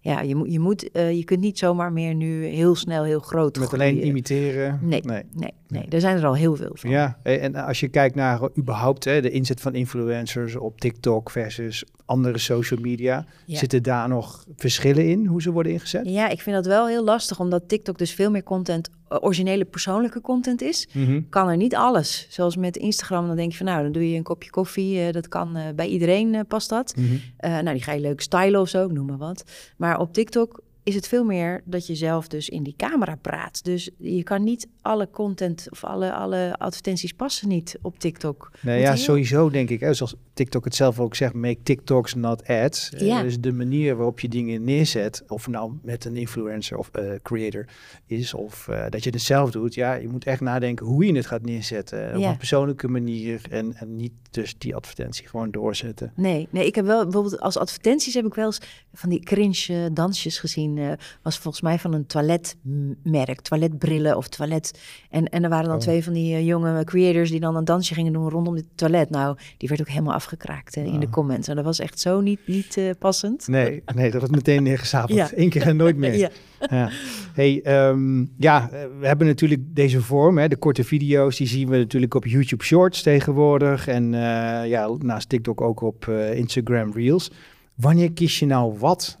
ja, 0.00 0.20
je, 0.20 0.34
moet, 0.34 0.52
je, 0.52 0.58
moet, 0.60 0.90
eh, 0.90 1.12
je 1.16 1.24
kunt 1.24 1.40
niet 1.40 1.58
zomaar 1.58 1.92
meer 1.92 2.14
nu 2.14 2.44
heel 2.44 2.74
snel 2.74 3.04
heel 3.04 3.20
groot 3.20 3.58
Met 3.58 3.72
alleen 3.72 4.06
imiteren. 4.06 4.78
Nee, 4.82 5.00
nee. 5.04 5.22
nee, 5.32 5.52
nee, 5.68 5.86
er 5.88 6.00
zijn 6.00 6.16
er 6.16 6.26
al 6.26 6.34
heel 6.36 6.56
veel 6.56 6.70
van. 6.74 6.90
Ja, 6.90 7.18
eh, 7.22 7.42
en 7.44 7.54
als 7.54 7.80
je 7.80 7.88
kijkt 7.88 8.14
naar 8.14 8.42
eh, 8.42 8.48
überhaupt 8.58 9.04
hè, 9.04 9.20
de 9.20 9.30
inzet 9.30 9.60
van 9.60 9.74
influencers 9.74 10.56
op 10.56 10.80
TikTok 10.80 11.30
versus 11.30 11.84
andere 12.12 12.38
social 12.38 12.80
media, 12.80 13.24
Ja. 13.46 13.58
zitten 13.58 13.82
daar 13.82 14.08
nog 14.08 14.44
verschillen 14.56 15.08
in 15.08 15.26
hoe 15.26 15.42
ze 15.42 15.50
worden 15.50 15.72
ingezet? 15.72 16.08
Ja, 16.08 16.28
ik 16.28 16.40
vind 16.40 16.56
dat 16.56 16.66
wel 16.66 16.86
heel 16.86 17.04
lastig, 17.04 17.40
omdat 17.40 17.68
TikTok 17.68 17.98
dus 17.98 18.12
veel 18.12 18.30
meer 18.30 18.42
content, 18.42 18.88
eh, 19.08 19.18
originele 19.20 19.64
persoonlijke 19.64 20.20
content 20.20 20.62
is. 20.62 20.88
Mhm. 20.92 21.20
kan 21.28 21.48
er 21.48 21.56
niet 21.56 21.74
alles. 21.74 22.26
Zoals 22.30 22.56
met 22.56 22.76
Instagram, 22.76 23.26
dan 23.26 23.36
denk 23.36 23.50
je 23.50 23.56
van 23.56 23.66
nou, 23.66 23.82
dan 23.82 23.92
doe 23.92 24.10
je 24.10 24.16
een 24.16 24.22
kopje 24.22 24.50
koffie. 24.50 25.00
eh, 25.00 25.12
dat 25.12 25.28
kan 25.28 25.56
eh, 25.56 25.64
bij 25.76 25.86
iedereen 25.88 26.44
past 26.48 26.68
dat. 26.68 26.94
Mhm. 26.96 27.06
Nou, 27.38 27.72
die 27.72 27.82
ga 27.82 27.92
je 27.92 28.00
leuk 28.00 28.20
stylen 28.20 28.60
of 28.60 28.68
zo, 28.68 28.88
noem 28.88 29.06
maar 29.06 29.18
wat. 29.18 29.44
Maar 29.76 29.98
op 29.98 30.12
TikTok 30.12 30.60
is 30.84 30.94
het 30.94 31.08
veel 31.08 31.24
meer 31.24 31.62
dat 31.64 31.86
je 31.86 31.94
zelf 31.94 32.28
dus 32.28 32.48
in 32.48 32.62
die 32.62 32.74
camera 32.76 33.14
praat. 33.14 33.64
Dus 33.64 33.90
je 33.98 34.22
kan 34.22 34.44
niet 34.44 34.68
alle 34.80 35.10
content 35.10 35.66
of 35.70 35.84
alle, 35.84 36.12
alle 36.12 36.54
advertenties 36.58 37.12
passen 37.12 37.48
niet 37.48 37.78
op 37.82 37.98
TikTok. 37.98 38.50
Nee, 38.60 38.80
ja, 38.80 38.88
heel- 38.92 38.96
sowieso 39.02 39.50
denk 39.50 39.70
ik. 39.70 39.80
Hè, 39.80 39.94
zoals 39.94 40.14
TikTok 40.34 40.64
het 40.64 40.74
zelf 40.74 41.00
ook 41.00 41.14
zegt, 41.14 41.34
make 41.34 41.62
TikToks 41.62 42.14
not 42.14 42.46
ads. 42.46 42.90
Eh, 42.92 43.06
Ja. 43.06 43.22
dus 43.22 43.40
de 43.40 43.52
manier 43.52 43.96
waarop 43.96 44.20
je 44.20 44.28
dingen 44.28 44.64
neerzet, 44.64 45.22
of 45.26 45.46
nou 45.48 45.72
met 45.82 46.04
een 46.04 46.16
influencer 46.16 46.76
of 46.76 46.88
eh, 46.92 47.10
creator 47.22 47.66
is, 48.06 48.34
of 48.34 48.68
eh, 48.68 48.84
dat 48.88 49.04
je 49.04 49.10
het 49.10 49.20
zelf 49.22 49.50
doet. 49.50 49.74
Ja, 49.74 49.92
je 49.94 50.08
moet 50.08 50.24
echt 50.24 50.40
nadenken 50.40 50.86
hoe 50.86 51.06
je 51.06 51.16
het 51.16 51.26
gaat 51.26 51.44
neerzetten. 51.44 52.08
eh, 52.10 52.14
Op 52.16 52.20
Ja. 52.20 52.30
een 52.30 52.36
persoonlijke 52.36 52.88
manier 52.88 53.40
en, 53.50 53.74
en 53.74 53.96
niet 53.96 54.12
dus 54.30 54.54
die 54.58 54.74
advertentie 54.74 55.26
gewoon 55.28 55.50
doorzetten. 55.50 56.12
Nee, 56.16 56.48
nee, 56.50 56.66
ik 56.66 56.74
heb 56.74 56.84
wel 56.86 57.02
bijvoorbeeld 57.02 57.40
als 57.40 57.56
advertenties 57.58 58.14
heb 58.14 58.24
ik 58.26 58.34
wel 58.34 58.46
eens 58.46 58.60
van 58.94 59.08
die 59.10 59.20
cringe 59.20 59.64
eh, 59.68 59.84
dansjes 59.92 60.38
gezien. 60.38 60.78
eh, 60.78 60.92
was 61.22 61.38
volgens 61.38 61.62
mij 61.62 61.78
van 61.78 61.92
een 61.92 62.06
toiletmerk, 62.06 63.40
toiletbrillen 63.40 64.16
of 64.16 64.28
toilet. 64.28 64.80
En, 65.10 65.24
en 65.28 65.42
er 65.42 65.48
waren 65.50 65.66
dan 65.66 65.74
Oh. 65.74 65.80
twee 65.80 66.04
van 66.04 66.12
die 66.12 66.34
eh, 66.34 66.46
jonge 66.46 66.84
creators 66.84 67.30
die 67.30 67.40
dan 67.40 67.56
een 67.56 67.64
dansje 67.64 67.94
gingen 67.94 68.12
doen 68.12 68.28
rondom 68.30 68.54
dit 68.54 68.66
toilet. 68.74 69.10
Nou, 69.10 69.36
die 69.56 69.68
werd 69.68 69.80
ook 69.80 69.88
helemaal 69.88 70.14
afgekraakt 70.22 70.76
in 70.76 71.00
de 71.00 71.06
Oh. 71.06 71.12
comments. 71.12 71.48
En 71.48 71.56
dat 71.56 71.64
was 71.64 71.78
echt 71.78 72.00
zo 72.00 72.20
niet, 72.20 72.40
niet 72.46 72.76
eh, 72.76 72.90
passend. 72.98 73.48
Nee, 73.48 73.82
nee, 73.94 74.10
dat 74.10 74.20
wordt 74.20 74.34
meteen 74.34 74.62
neergezapeld. 74.62 75.18
Ja. 75.18 75.30
Eén 75.34 75.48
keer 75.48 75.62
en 75.62 75.76
nooit 75.76 75.96
meer. 75.96 76.14
Ja. 76.22 76.30
Ja. 76.70 76.90
Hey, 77.34 77.60
ehm, 77.62 78.24
ja, 78.36 78.68
we 79.00 79.06
hebben 79.06 79.26
natuurlijk 79.26 79.60
deze 79.66 80.00
vorm, 80.02 80.38
hè, 80.38 80.48
de 80.48 80.56
korte 80.56 80.84
video's, 80.84 81.36
die 81.36 81.46
zien 81.46 81.68
we 81.68 81.76
natuurlijk 81.76 82.14
op 82.14 82.26
YouTube 82.26 82.64
Shorts 82.64 83.02
tegenwoordig. 83.02 83.86
En 83.88 84.14
eh, 84.14 84.68
ja, 84.68 84.88
naast 84.98 85.28
TikTok 85.28 85.60
ook 85.60 85.80
op 85.80 86.08
eh, 86.08 86.36
Instagram 86.36 86.92
Reels. 86.92 87.30
Wanneer 87.74 88.12
kies 88.12 88.38
je 88.38 88.46
nou 88.46 88.78
wat 88.78 89.18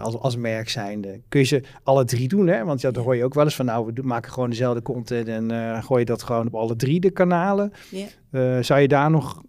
als, 0.00 0.16
als 0.18 0.36
merk 0.36 0.68
zijnde? 0.68 1.20
Kun 1.28 1.40
je 1.40 1.46
ze 1.46 1.62
alle 1.82 2.04
drie 2.04 2.28
doen, 2.28 2.46
hè? 2.46 2.64
Want 2.64 2.80
ja, 2.80 2.90
dan 2.90 3.04
hoor 3.04 3.16
je 3.16 3.24
ook 3.24 3.34
wel 3.34 3.44
eens 3.44 3.56
van, 3.56 3.64
nou, 3.66 3.90
we 3.94 4.02
maken 4.02 4.32
gewoon 4.32 4.50
dezelfde 4.50 4.82
content 4.82 5.28
en 5.28 5.50
gooi 5.82 6.00
je 6.00 6.06
dat 6.06 6.22
gewoon 6.22 6.46
op 6.46 6.54
alle 6.54 6.76
drie 6.76 7.00
de 7.00 7.10
kanalen. 7.10 7.72
Zou 8.60 8.80
je 8.80 8.88
daar 8.88 9.10
nog, 9.10 9.42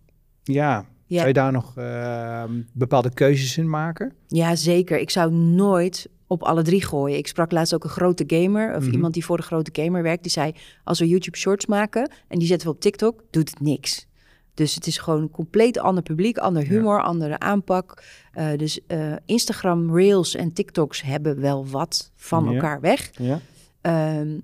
ja, 0.43 0.85
Ja. 1.05 1.15
zou 1.15 1.27
je 1.27 1.33
daar 1.33 1.51
nog 1.51 1.77
ehm, 1.77 2.61
bepaalde 2.73 3.13
keuzes 3.13 3.57
in 3.57 3.69
maken? 3.69 4.13
Ja, 4.27 4.55
zeker. 4.55 4.99
Ik 4.99 5.09
zou 5.09 5.31
nooit 5.33 6.09
op 6.27 6.43
alle 6.43 6.61
drie 6.61 6.85
gooien. 6.85 7.17
Ik 7.17 7.27
sprak 7.27 7.51
laatst 7.51 7.73
ook 7.73 7.83
een 7.83 7.89
grote 7.89 8.23
gamer, 8.27 8.75
of 8.75 8.83
Mhm. 8.85 8.93
iemand 8.93 9.13
die 9.13 9.25
voor 9.25 9.37
de 9.37 9.43
grote 9.43 9.81
gamer 9.83 10.03
werkt. 10.03 10.21
Die 10.23 10.31
zei, 10.31 10.53
als 10.83 10.99
we 10.99 11.07
YouTube 11.07 11.37
Shorts 11.37 11.65
maken 11.65 12.11
en 12.27 12.39
die 12.39 12.47
zetten 12.47 12.67
we 12.67 12.73
op 12.73 12.79
TikTok, 12.81 13.23
doet 13.29 13.49
het 13.49 13.59
niks. 13.59 14.07
Dus 14.53 14.75
het 14.75 14.87
is 14.87 14.97
gewoon 14.97 15.21
een 15.21 15.31
compleet 15.31 15.79
ander 15.79 16.03
publiek, 16.03 16.37
ander 16.37 16.63
humor, 16.63 17.01
andere 17.01 17.39
aanpak. 17.39 18.03
Eh, 18.31 18.47
dus 18.57 18.79
eh, 18.87 19.13
Instagram, 19.25 19.95
Reels 19.95 20.35
en 20.35 20.53
TikToks 20.53 21.01
hebben 21.01 21.41
wel 21.41 21.67
wat 21.67 22.11
van 22.15 22.43
Ja. 22.45 22.51
elkaar 22.53 22.81
weg. 22.81 23.09
Ja. 23.17 23.39
Ehm, 23.81 24.39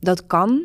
dat 0.00 0.26
kan, 0.26 0.64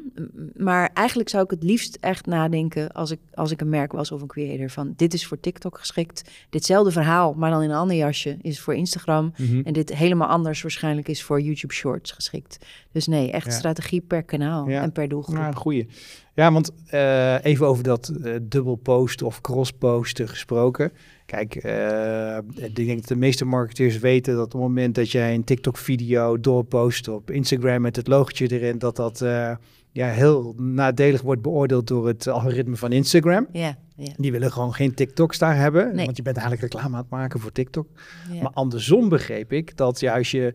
maar 0.56 0.90
eigenlijk 0.94 1.30
zou 1.30 1.44
ik 1.44 1.50
het 1.50 1.64
liefst 1.64 1.98
echt 2.02 2.26
nadenken 2.26 2.92
als 2.92 3.12
ik, 3.12 3.20
als 3.34 3.52
ik 3.52 3.62
een 3.62 3.70
merk 3.70 3.92
was 3.92 4.12
of 4.12 4.22
een 4.22 4.28
creator 4.28 4.70
van 4.70 4.94
dit 4.96 5.14
is 5.14 5.26
voor 5.26 5.40
TikTok 5.40 5.78
geschikt. 5.80 6.30
Ditzelfde 6.50 6.92
verhaal, 6.92 7.34
maar 7.34 7.52
dan 7.52 7.62
in 7.64 7.70
een 7.70 7.76
ander 7.76 7.96
jasje 7.98 8.38
is 8.42 8.60
voor 8.60 8.76
Instagram. 8.76 9.34
Mhm. 9.38 9.62
En 9.64 9.74
dit 9.74 9.94
helemaal 9.96 10.28
anders 10.28 10.62
waarschijnlijk 10.62 11.08
is 11.08 11.24
voor 11.24 11.42
YouTube 11.42 11.74
Shorts 11.74 12.12
geschikt. 12.12 12.58
Dus 12.92 13.08
nee, 13.08 13.32
echt 13.32 13.46
Ja. 13.46 13.52
strategie 13.52 14.02
per 14.02 14.24
kanaal 14.24 14.70
Ja. 14.70 14.82
en 14.82 14.92
per 14.92 15.08
doelgroep. 15.08 15.38
Een 15.38 15.56
goeie. 15.56 15.88
Ja, 16.36 16.52
want 16.52 16.72
eh, 16.88 17.46
even 17.46 17.68
over 17.68 17.84
dat 17.84 18.08
eh 18.24 18.34
dubbel 18.42 18.76
posten 18.76 19.26
of 19.26 19.42
cross 19.42 19.72
posten 19.72 20.28
gesproken. 20.30 20.92
Kijk, 21.34 21.56
eh, 21.56 22.38
ik 22.66 22.76
denk 22.76 23.00
dat 23.00 23.08
de 23.08 23.16
meeste 23.16 23.46
marketeers 23.46 24.00
weten 24.00 24.36
dat 24.36 24.46
op 24.46 24.52
het 24.52 24.62
moment 24.62 24.96
dat 24.96 25.12
jij 25.12 25.34
een 25.34 25.44
TikTok-video 25.44 26.40
doorpost 26.40 27.08
op 27.08 27.32
Instagram 27.32 27.82
met 27.82 27.96
het 27.96 28.08
logotje 28.08 28.48
erin, 28.52 28.78
dat 28.80 28.96
dat 28.96 29.22
eh, 29.22 29.56
ja, 29.92 30.08
heel 30.08 30.54
nadelig 30.58 31.22
wordt 31.22 31.42
beoordeeld 31.42 31.88
door 31.88 32.08
het 32.08 32.28
algoritme 32.28 32.76
van 32.76 32.92
Instagram. 32.92 33.48
Ja, 33.52 33.78
ja, 33.96 34.12
Die 34.18 34.32
willen 34.32 34.52
gewoon 34.52 34.74
geen 34.74 34.94
TikToks 34.94 35.38
daar 35.38 35.56
hebben, 35.56 35.96
Nee. 35.96 36.06
want 36.06 36.18
je 36.18 36.24
bent 36.24 36.38
eigenlijk 36.38 36.74
reclame 36.74 36.96
aan 36.96 37.02
het 37.02 37.10
maken 37.12 37.40
voor 37.40 37.52
TikTok. 37.52 37.88
ja. 38.32 38.42
Maar 38.42 38.52
andersom 38.54 39.10
begreep 39.10 39.52
ik 39.54 39.78
dat 39.78 40.00
juist 40.00 40.32
je 40.32 40.54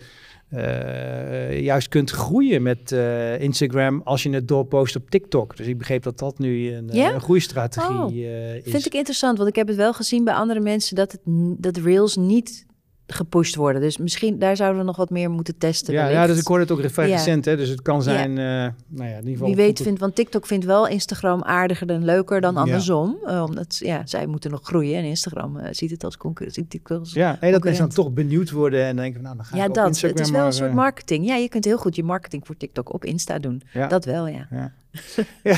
eh, 0.48 1.60
juist 1.60 1.88
kunt 1.88 2.10
groeien 2.10 2.62
met 2.62 2.92
eh, 2.92 3.40
Instagram 3.40 4.00
als 4.04 4.22
je 4.22 4.30
het 4.30 4.48
doorpost 4.48 4.96
op 4.96 5.10
TikTok. 5.10 5.56
Dus 5.56 5.66
ik 5.66 5.78
begreep 5.78 6.02
dat 6.02 6.18
dat 6.18 6.38
nu 6.38 6.72
een, 6.74 6.90
eh, 6.90 7.12
een 7.12 7.20
groeistrategie 7.20 7.96
Oh, 7.96 8.14
is. 8.14 8.70
Vind 8.70 8.86
ik 8.86 8.94
interessant, 8.94 9.36
want 9.36 9.48
ik 9.48 9.56
heb 9.56 9.66
het 9.66 9.76
wel 9.76 9.92
gezien 9.92 10.24
bij 10.24 10.34
andere 10.34 10.60
mensen 10.60 10.96
dat, 10.96 11.12
het, 11.12 11.20
dat 11.58 11.76
Reels 11.76 12.16
niet 12.16 12.66
gepusht 13.10 13.54
worden. 13.54 13.80
Dus 13.82 13.96
misschien 13.98 14.38
daar 14.38 14.56
zouden 14.56 14.80
we 14.80 14.86
nog 14.86 14.96
wat 14.96 15.10
meer 15.10 15.30
moeten 15.30 15.58
testen. 15.58 15.94
ja, 15.94 16.08
ja, 16.08 16.26
dus 16.26 16.38
ik 16.38 16.46
hoorde 16.46 16.62
het 16.62 16.72
ook 16.72 16.90
vrij 16.90 17.08
Ja. 17.08 17.16
recent, 17.16 17.44
hè, 17.44 17.56
dus 17.56 17.68
het 17.68 17.82
kan 17.82 18.02
zijn, 18.02 18.30
eh, 18.30 18.44
nou 18.44 18.74
ja, 18.96 19.04
in 19.04 19.16
ieder 19.16 19.30
geval... 19.32 19.46
Wie 19.46 19.56
weet 19.56 19.76
goed- 19.76 19.82
vindt, 19.86 20.00
want 20.00 20.14
TikTok 20.14 20.46
vindt 20.46 20.64
wel 20.64 20.86
Instagram 20.88 21.42
aardiger 21.42 21.88
en 21.90 22.04
leuker 22.04 22.40
dan 22.40 22.54
Ja. 22.54 22.60
andersom. 22.60 23.16
Eh, 23.26 23.42
omdat 23.48 23.76
ja, 23.78 24.02
zij 24.04 24.26
moeten 24.26 24.50
nog 24.50 24.60
groeien 24.62 24.96
en 24.98 25.04
Instagram 25.04 25.56
eh, 25.56 25.68
ziet 25.72 25.90
het 25.90 26.04
als 26.04 26.16
concurrentie. 26.16 26.80
Ja, 27.02 27.38
nee, 27.40 27.52
dat 27.52 27.62
mensen 27.64 27.82
dan 27.86 27.94
toch 27.94 28.12
benieuwd 28.12 28.50
worden 28.50 28.84
en 28.84 28.96
denken, 28.96 29.22
nou, 29.22 29.36
dan 29.36 29.44
ga 29.44 29.56
Ja, 29.56 29.62
ik 29.62 29.68
op 29.68 29.74
dat. 29.74 29.86
Instagram 29.86 30.16
Het 30.18 30.26
is 30.26 30.32
wel 30.32 30.46
een 30.46 30.52
soort 30.52 30.72
marketing. 30.74 31.26
Ja, 31.26 31.34
je 31.34 31.48
kunt 31.48 31.64
heel 31.64 31.78
goed 31.78 31.96
je 31.96 32.02
marketing 32.02 32.46
voor 32.46 32.56
TikTok 32.56 32.92
op 32.94 33.04
Insta 33.04 33.38
doen. 33.38 33.62
ja. 33.72 33.86
Dat 33.88 34.04
wel, 34.04 34.26
ja. 34.28 34.46
Ja. 34.50 34.72
ja. 35.42 35.56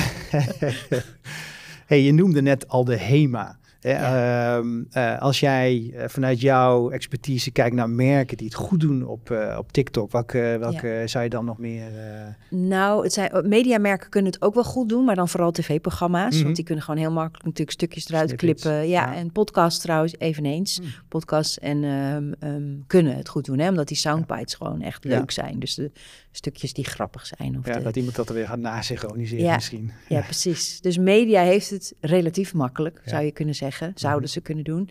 hey, 1.85 2.01
je 2.01 2.13
noemde 2.13 2.41
net 2.41 2.67
al 2.67 2.83
de 2.85 2.97
HEMA. 2.97 3.59
Eh, 3.81 4.55
ehm, 4.55 4.83
eh, 4.91 5.21
als 5.21 5.39
jij 5.39 5.93
eh, 5.95 6.07
vanuit 6.07 6.41
jouw 6.41 6.89
expertise 6.89 7.51
kijkt 7.51 7.75
naar 7.75 7.89
merken 7.89 8.37
die 8.37 8.45
het 8.45 8.55
goed 8.55 8.79
doen 8.79 9.05
op, 9.05 9.31
eh, 9.31 9.55
op 9.57 9.71
TikTok, 9.71 10.11
welke, 10.11 10.57
welke 10.59 11.03
zou 11.05 11.23
je 11.23 11.29
dan 11.29 11.45
nog 11.45 11.57
meer... 11.57 11.83
Nou, 12.49 13.03
het 13.03 13.13
zijn, 13.13 13.47
mediamerken 13.47 14.09
kunnen 14.09 14.31
het 14.31 14.41
ook 14.41 14.53
wel 14.53 14.63
goed 14.63 14.89
doen, 14.89 15.05
maar 15.05 15.15
dan 15.15 15.29
vooral 15.29 15.51
tv-programma's. 15.51 16.35
Mhm. 16.35 16.43
Want 16.43 16.55
die 16.55 16.65
kunnen 16.65 16.83
gewoon 16.83 16.99
heel 16.99 17.11
makkelijk 17.11 17.43
natuurlijk 17.43 17.71
stukjes 17.71 18.09
eruit 18.09 18.29
Snippets, 18.29 18.61
klippen. 18.61 18.89
Ja, 18.89 19.11
ja. 19.11 19.15
en 19.15 19.31
podcasts 19.31 19.81
trouwens 19.81 20.15
eveneens. 20.17 20.79
Mhm. 20.79 20.89
Podcasts 21.07 21.59
en 21.59 21.83
ehm, 21.83 22.31
ehm, 22.39 22.77
kunnen 22.87 23.15
het 23.15 23.29
goed 23.29 23.45
doen, 23.45 23.59
hè? 23.59 23.69
omdat 23.69 23.87
die 23.87 23.97
soundbites 23.97 24.53
gewoon 24.53 24.81
echt 24.81 25.03
leuk 25.03 25.31
zijn. 25.31 25.59
Dus 25.59 25.75
de 25.75 25.91
stukjes 26.31 26.73
die 26.73 26.85
grappig 26.85 27.25
zijn. 27.37 27.57
Of 27.57 27.65
ja, 27.65 27.73
de, 27.77 27.81
dat 27.83 27.95
iemand 27.95 28.15
dat 28.15 28.29
er 28.29 28.35
weer 28.35 28.47
gaat 28.47 28.59
nasynchroniseren 28.59 29.45
Ja. 29.45 29.55
misschien. 29.55 29.91
Ja, 30.07 30.21
precies. 30.21 30.81
Dus 30.81 30.97
media 30.97 31.41
heeft 31.41 31.69
het 31.69 31.93
relatief 31.99 32.53
makkelijk, 32.53 32.95
Ja. 32.95 33.01
Mhm. 33.01 33.09
zou 33.09 33.23
je 33.23 33.31
kunnen 33.31 33.55
zeggen. 33.55 33.91
Zouden 33.95 34.29
ze 34.29 34.41
kunnen 34.41 34.63
doen. 34.63 34.89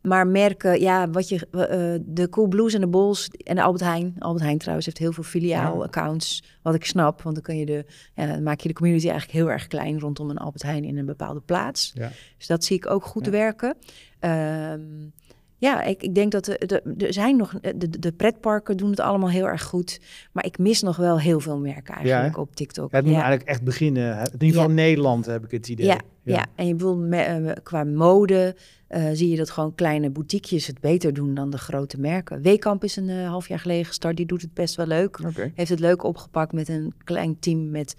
Maar 0.00 0.26
merken, 0.26 0.80
ja, 0.80 1.10
wat 1.10 1.28
je, 1.28 1.36
eh, 1.50 2.00
de 2.14 2.28
Cool 2.28 2.48
Blues 2.48 2.74
en 2.74 2.80
de 2.80 2.88
Bulls 2.88 3.28
en 3.44 3.54
de 3.54 3.62
Albert 3.62 3.84
Heijn. 3.84 4.14
Albert 4.18 4.42
Heijn 4.44 4.58
trouwens 4.58 4.86
heeft 4.86 4.98
heel 4.98 5.12
veel 5.12 5.22
filiaal-accounts, 5.24 6.42
wat 6.62 6.74
ik 6.74 6.84
snap. 6.84 7.22
Want 7.22 7.34
dan, 7.34 7.44
kun 7.44 7.56
je 7.56 7.66
de, 7.66 7.84
ja, 8.14 8.26
dan 8.26 8.42
maak 8.42 8.60
je 8.60 8.68
de 8.68 8.74
community 8.74 9.08
eigenlijk 9.08 9.38
heel 9.38 9.50
erg 9.50 9.66
klein 9.66 9.98
rondom 10.00 10.30
een 10.30 10.38
Albert 10.38 10.62
Heijn 10.62 10.84
in 10.84 10.98
een 10.98 11.06
bepaalde 11.06 11.40
plaats. 11.40 11.90
Ja. 11.94 12.10
Dus 12.38 12.46
dat 12.46 12.64
zie 12.64 12.76
ik 12.76 12.86
ook 12.90 13.04
goed 13.04 13.24
Ja. 13.24 13.30
werken. 13.30 13.76
Ehm, 14.18 14.80
Ja, 15.60 15.82
ik, 15.82 16.02
ik 16.02 16.14
denk 16.14 16.32
dat 16.32 16.46
er, 16.46 16.66
de, 16.66 16.82
er 17.06 17.12
zijn 17.12 17.36
nog, 17.36 17.60
de, 17.60 17.98
de 17.98 18.12
pretparken 18.12 18.76
doen 18.76 18.90
het 18.90 19.00
allemaal 19.00 19.30
heel 19.30 19.46
erg 19.46 19.62
goed. 19.62 20.00
Maar 20.32 20.44
ik 20.44 20.58
mis 20.58 20.82
nog 20.82 20.96
wel 20.96 21.20
heel 21.20 21.40
veel 21.40 21.58
merken 21.58 21.94
eigenlijk 21.94 22.38
op 22.38 22.56
TikTok. 22.56 22.90
Ja, 22.90 22.96
het 22.96 23.06
moet 23.06 23.14
eigenlijk 23.14 23.48
echt 23.48 23.62
beginnen. 23.62 24.18
In 24.18 24.32
ieder 24.32 24.48
geval 24.48 24.68
in 24.68 24.74
Nederland 24.74 25.26
heb 25.26 25.44
ik 25.44 25.50
het 25.50 25.68
idee. 25.68 25.86
Ja, 25.86 26.00
ja. 26.22 26.46
en 26.54 26.66
je 26.66 26.74
bedoelt 26.74 26.98
me, 26.98 27.56
qua 27.62 27.84
mode 27.84 28.56
uh, 28.88 29.08
zie 29.12 29.28
je 29.28 29.36
dat 29.36 29.50
gewoon 29.50 29.74
kleine 29.74 30.10
boutiquejes 30.10 30.66
het 30.66 30.80
beter 30.80 31.14
doen 31.14 31.34
dan 31.34 31.50
de 31.50 31.58
grote 31.58 32.00
merken. 32.00 32.42
Weekamp 32.42 32.84
is 32.84 32.96
een 32.96 33.08
uh, 33.08 33.28
half 33.28 33.48
jaar 33.48 33.58
geleden 33.58 33.84
gestart, 33.84 34.16
die 34.16 34.26
doet 34.26 34.42
het 34.42 34.54
best 34.54 34.74
wel 34.74 34.86
leuk. 34.86 35.20
Okay. 35.26 35.52
Heeft 35.54 35.70
het 35.70 35.80
leuk 35.80 36.02
opgepakt 36.02 36.52
met 36.52 36.68
een 36.68 36.92
klein 37.04 37.38
team 37.38 37.70
met 37.70 37.96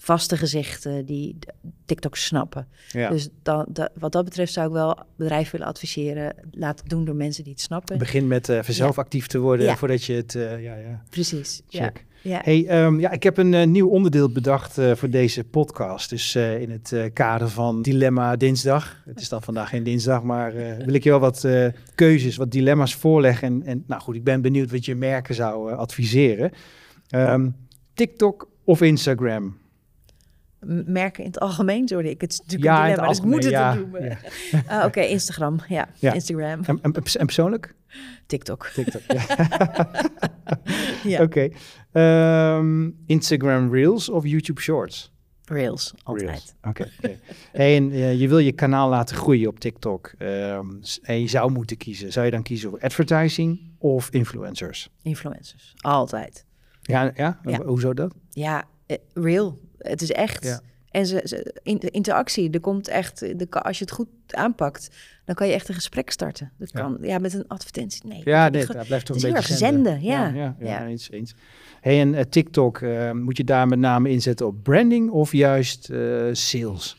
vaste 0.00 0.36
gezichten 0.36 1.06
die 1.06 1.38
TikTok 1.84 2.16
snappen. 2.16 2.68
Ja. 2.88 3.10
Dus 3.10 3.28
dan, 3.42 3.66
dat, 3.68 3.90
wat 3.94 4.12
dat 4.12 4.24
betreft 4.24 4.52
zou 4.52 4.66
ik 4.66 4.72
wel 4.72 4.98
bedrijven 5.16 5.52
willen 5.52 5.66
adviseren, 5.66 6.34
laat 6.50 6.80
het 6.80 6.88
doen 6.88 7.04
door 7.04 7.14
mensen 7.14 7.44
die 7.44 7.52
het 7.52 7.62
snappen. 7.62 7.98
Begin 7.98 8.26
met 8.26 8.48
uh, 8.48 8.62
zelf 8.62 8.96
Ja. 8.96 9.02
actief 9.02 9.26
te 9.26 9.38
worden 9.38 9.66
Ja. 9.66 9.76
voordat 9.76 10.04
je 10.04 10.12
het, 10.12 10.34
eh, 10.34 10.62
ja, 10.62 10.74
ja, 10.74 11.02
Precies. 11.10 11.62
Ja. 11.68 11.82
check. 11.82 12.06
Ja. 12.22 12.40
Hey, 12.44 12.66
ehm, 12.66 13.00
ja, 13.00 13.10
ik 13.10 13.22
heb 13.22 13.36
een 13.36 13.54
eh, 13.54 13.66
nieuw 13.66 13.88
onderdeel 13.88 14.30
bedacht 14.32 14.74
voor 14.94 15.10
deze 15.10 15.44
podcast. 15.44 16.10
Dus 16.10 16.36
in 16.36 16.70
het 16.70 17.10
kader 17.12 17.48
van 17.48 17.82
Dilemma 17.82 18.36
Dinsdag. 18.36 19.02
Het 19.04 19.20
is 19.20 19.28
dan 19.28 19.42
vandaag 19.42 19.68
geen 19.68 19.82
dinsdag, 19.82 20.22
maar 20.22 20.52
wil 20.84 20.94
ik 20.94 21.04
je 21.04 21.10
wel 21.10 21.18
wat 21.18 21.46
keuzes, 21.94 22.36
wat 22.36 22.50
dilemma's 22.50 22.94
voorleggen. 22.94 23.46
En, 23.48 23.62
en 23.66 23.84
nou 23.86 24.02
goed, 24.02 24.14
ik 24.14 24.24
ben 24.24 24.40
benieuwd 24.42 24.70
wat 24.70 24.84
je 24.84 24.94
merken 24.94 25.34
zou 25.34 25.72
adviseren. 25.72 26.50
Ehm, 27.08 27.48
TikTok 27.94 28.48
of 28.64 28.80
Instagram? 28.82 29.56
Merken 30.86 31.22
in 31.24 31.30
het 31.30 31.40
algemeen, 31.40 31.88
sorry, 31.88 32.08
ik 32.08 32.20
het 32.20 32.32
is 32.32 32.38
natuurlijk 32.38 32.64
Ja, 32.70 32.78
een 32.78 32.84
dilemma, 32.84 33.08
dus 33.08 33.18
ik 33.18 33.24
moet 33.24 33.42
het 33.44 33.52
ja, 33.52 33.78
ja. 34.00 34.18
Ah, 34.78 34.84
Oké, 34.84 35.00
Instagram, 35.00 35.58
ja. 35.68 35.88
Instagram, 36.00 36.62
En, 36.64 36.78
en, 36.82 36.92
en 36.92 37.26
persoonlijk? 37.26 37.74
TikTok. 38.26 38.66
TikTok, 38.66 39.02
ja. 41.02 41.22
Oké. 41.24 41.48
Ehm, 41.92 42.90
Instagram 43.06 43.72
Reels 43.74 44.08
of 44.08 44.24
YouTube 44.26 44.60
Shorts? 44.60 45.12
Rails, 45.44 45.94
altijd. 46.02 46.28
Reels. 46.28 46.54
Oké. 46.62 46.88
Hey, 47.52 47.76
en 47.76 47.90
eh, 47.90 48.20
je 48.20 48.28
wil 48.28 48.38
je 48.38 48.52
kanaal 48.52 48.88
laten 48.88 49.16
groeien 49.16 49.48
op 49.48 49.58
TikTok. 49.60 50.12
ehm, 50.18 50.66
en 51.02 51.20
je 51.20 51.28
zou 51.28 51.50
moeten 51.52 51.76
kiezen. 51.76 52.12
Zou 52.12 52.24
je 52.24 52.30
dan 52.30 52.42
kiezen 52.42 52.70
voor 52.70 52.80
advertising 52.80 53.60
of 53.78 54.08
influencers? 54.10 54.90
Influencers, 55.02 55.74
altijd. 55.76 56.46
Ja, 56.82 57.12
ja? 57.14 57.40
Ja. 57.44 57.62
hoezo 57.64 57.94
dat? 57.94 58.14
Ja, 58.30 58.64
eh, 58.86 58.96
real. 59.14 59.58
Het 59.78 60.02
is 60.02 60.12
echt. 60.12 60.44
Ja. 60.44 60.60
En 60.90 61.06
ze, 61.06 61.20
ze, 61.24 61.54
in, 61.62 61.78
de 61.78 61.90
interactie, 61.90 62.50
er 62.50 62.60
komt 62.60 62.88
echt, 62.88 63.18
de, 63.38 63.46
als 63.50 63.78
je 63.78 63.84
het 63.84 63.92
goed 63.94 64.08
aanpakt, 64.26 64.90
dan 65.24 65.34
kan 65.34 65.46
je 65.46 65.52
echt 65.52 65.68
een 65.68 65.74
gesprek 65.74 66.10
starten. 66.10 66.52
Dat 66.58 66.70
Ja. 66.72 66.80
kan, 66.80 66.98
ja, 67.02 67.18
met 67.18 67.34
een 67.34 67.44
advertentie. 67.48 68.06
Nee, 68.06 68.20
Ja, 68.24 68.50
dat 68.50 68.86
blijft 68.86 69.06
toch 69.06 69.22
een 69.22 69.32
beetje 69.32 69.54
zenden, 69.54 70.02
ja. 70.02 70.28
Ja, 70.28 70.56
ja, 70.60 70.86
eens, 70.86 71.10
eens. 71.10 71.34
Hey, 71.80 72.00
en 72.00 72.14
eh, 72.14 72.24
TikTok, 72.24 72.80
eh, 72.80 73.12
moet 73.12 73.36
je 73.36 73.44
daar 73.44 73.68
met 73.68 73.78
name 73.78 74.08
inzetten 74.08 74.46
op 74.46 74.62
branding 74.62 75.10
of 75.10 75.32
juist 75.32 75.90
eh, 75.90 76.28
sales? 76.32 76.96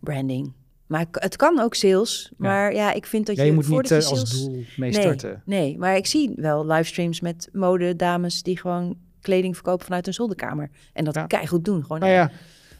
branding. 0.00 0.52
Maar 0.86 1.06
het 1.12 1.36
kan 1.36 1.60
ook 1.60 1.74
sales. 1.74 2.32
Maar 2.36 2.74
ja, 2.74 2.92
ik 2.92 3.06
vind 3.06 3.26
dat 3.26 3.36
Ja, 3.36 3.42
je, 3.42 3.48
je 3.48 3.54
moet 3.54 3.68
niet 3.68 3.92
als 3.92 4.30
doel 4.40 4.50
mee 4.76 4.90
nee, 4.90 5.00
starten. 5.00 5.42
nee, 5.44 5.78
maar 5.78 5.96
ik 5.96 6.06
zie 6.06 6.32
wel 6.36 6.66
livestreams 6.66 7.20
met 7.20 7.48
modedames 7.52 8.42
die 8.42 8.58
gewoon 8.58 8.96
kleding 9.28 9.54
verkopen 9.54 9.84
vanuit 9.84 10.04
hun 10.04 10.14
zolderkamer. 10.14 10.70
En 10.92 11.04
dat 11.04 11.14
Ja. 11.14 11.26
keihard 11.26 11.64
doen. 11.64 11.82
Gewoon 11.82 11.98
Nou 12.00 12.12
ja, 12.12 12.30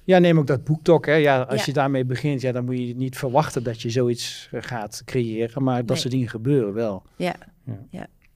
ja, 0.05 0.19
neem 0.19 0.39
ook 0.39 0.47
dat 0.47 0.65
BookTok. 0.65 1.07
Hè. 1.07 1.13
Ja, 1.15 1.41
als 1.41 1.59
Ja. 1.61 1.63
je 1.67 1.73
daarmee 1.73 2.05
begint, 2.05 2.41
ja, 2.41 2.53
dan 2.53 2.65
moet 2.65 2.79
je 2.79 2.97
niet 2.97 3.19
verwachten 3.19 3.63
dat 3.63 3.83
je 3.83 3.91
zoiets 3.91 4.49
eh, 4.53 4.63
gaat 4.63 5.03
creëren. 5.05 5.63
Maar 5.63 5.79
dat 5.79 5.89
Nee. 5.89 5.97
soort 5.99 6.13
dingen 6.13 6.29
gebeuren 6.29 6.73
wel. 6.75 7.03
Ja. 7.17 7.35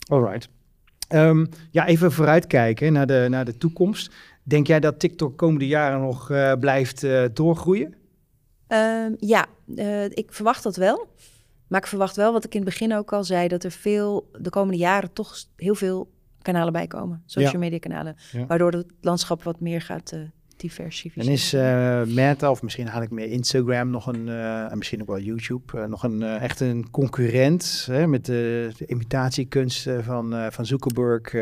Alright. 0.09 0.49
Ehm, 1.09 1.47
ja, 1.71 1.87
even 1.87 2.13
vooruitkijken 2.13 2.93
naar 2.93 3.07
de, 3.07 3.27
naar 3.31 3.45
de 3.45 3.57
toekomst. 3.59 4.13
Denk 4.43 4.67
jij 4.67 4.81
dat 4.81 4.99
TikTok 4.99 5.37
komende 5.39 5.67
jaren 5.67 6.01
nog 6.01 6.31
eh, 6.31 6.53
blijft 6.61 7.03
eh, 7.05 7.25
doorgroeien? 7.33 7.95
Ehm, 8.67 9.13
ja, 9.19 9.47
ik 10.09 10.33
verwacht 10.33 10.63
dat 10.63 10.77
wel. 10.77 11.07
Maar 11.69 11.81
ik 11.81 11.87
verwacht 11.87 12.17
wel, 12.17 12.33
wat 12.33 12.45
ik 12.45 12.55
in 12.55 12.61
het 12.61 12.69
begin 12.69 12.95
ook 12.95 13.13
al 13.13 13.25
zei, 13.25 13.49
dat 13.49 13.65
er 13.65 13.71
veel 13.71 14.31
de 14.41 14.51
komende 14.51 14.79
jaren 14.79 15.13
toch 15.13 15.37
heel 15.57 15.75
veel 15.75 16.11
kanalen 16.43 16.73
bij 16.73 16.87
komen. 16.87 17.23
Social 17.27 17.59
media 17.61 17.79
kanalen. 17.79 18.17
Waardoor 18.47 18.73
het 18.73 18.93
landschap 19.01 19.43
wat 19.43 19.61
meer 19.61 19.81
gaat 19.81 20.13
eh 20.13 20.21
diversificeren. 20.63 21.27
En 21.27 21.33
is 21.33 21.53
eh, 21.53 22.03
Meta, 22.15 22.51
of 22.51 22.63
misschien 22.63 22.87
haal 22.87 23.03
ik 23.03 23.11
meer 23.11 23.27
Instagram, 23.27 23.91
nog 23.91 24.07
een, 24.07 24.29
eh, 24.29 24.71
en 24.73 24.79
misschien 24.79 25.01
ook 25.01 25.07
wel 25.07 25.19
YouTube, 25.21 25.79
eh, 25.81 25.85
nog 25.85 26.03
een 26.03 26.23
echt 26.23 26.61
een 26.61 26.91
concurrent 26.91 27.87
hè, 27.91 28.07
met 28.07 28.25
de, 28.25 28.71
de 28.79 28.87
imitatiekunsten 28.87 30.05
van, 30.05 30.35
van 30.53 30.67
Zuckerberg. 30.67 31.33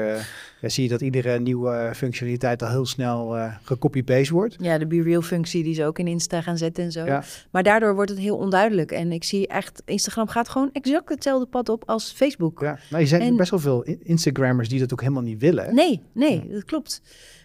ja, 0.60 0.68
zie 0.68 0.82
je 0.82 0.88
dat 0.90 1.00
iedere 1.00 1.38
nieuwe 1.40 1.90
functionaliteit 1.94 2.62
al 2.62 2.68
heel 2.68 2.86
snel 2.86 3.36
gecopy-paste 3.62 4.32
wordt. 4.34 4.56
Ja, 4.60 4.78
de 4.78 4.86
Be 4.86 5.02
Real 5.02 5.22
functie 5.22 5.62
die 5.62 5.74
ze 5.74 5.84
ook 5.84 5.98
in 5.98 6.06
Insta 6.06 6.40
gaan 6.40 6.58
zetten 6.58 6.84
en 6.84 6.92
zo. 6.92 7.04
Ja. 7.04 7.22
Maar 7.50 7.62
daardoor 7.62 7.94
wordt 7.94 8.10
het 8.10 8.18
heel 8.18 8.36
onduidelijk. 8.36 8.90
En 8.92 9.12
ik 9.12 9.24
zie 9.24 9.46
echt, 9.46 9.82
Instagram 9.84 10.28
gaat 10.28 10.48
gewoon 10.48 10.70
exact 10.72 11.08
hetzelfde 11.08 11.46
pad 11.46 11.68
op 11.68 11.82
als 11.86 12.12
Facebook. 12.12 12.60
Ja, 12.60 12.78
nou, 12.90 13.02
er 13.02 13.08
zijn 13.08 13.22
En- 13.22 13.36
best 13.36 13.50
wel 13.50 13.60
veel 13.60 13.82
in- 13.82 14.00
Instagrammers 14.02 14.68
die 14.68 14.80
dat 14.80 14.92
ook 14.92 15.00
helemaal 15.00 15.22
niet 15.22 15.40
willen. 15.40 15.64
hè? 15.64 15.72
Nee, 15.72 16.00
nee, 16.12 16.48
dat 16.50 16.64
klopt. 16.64 17.02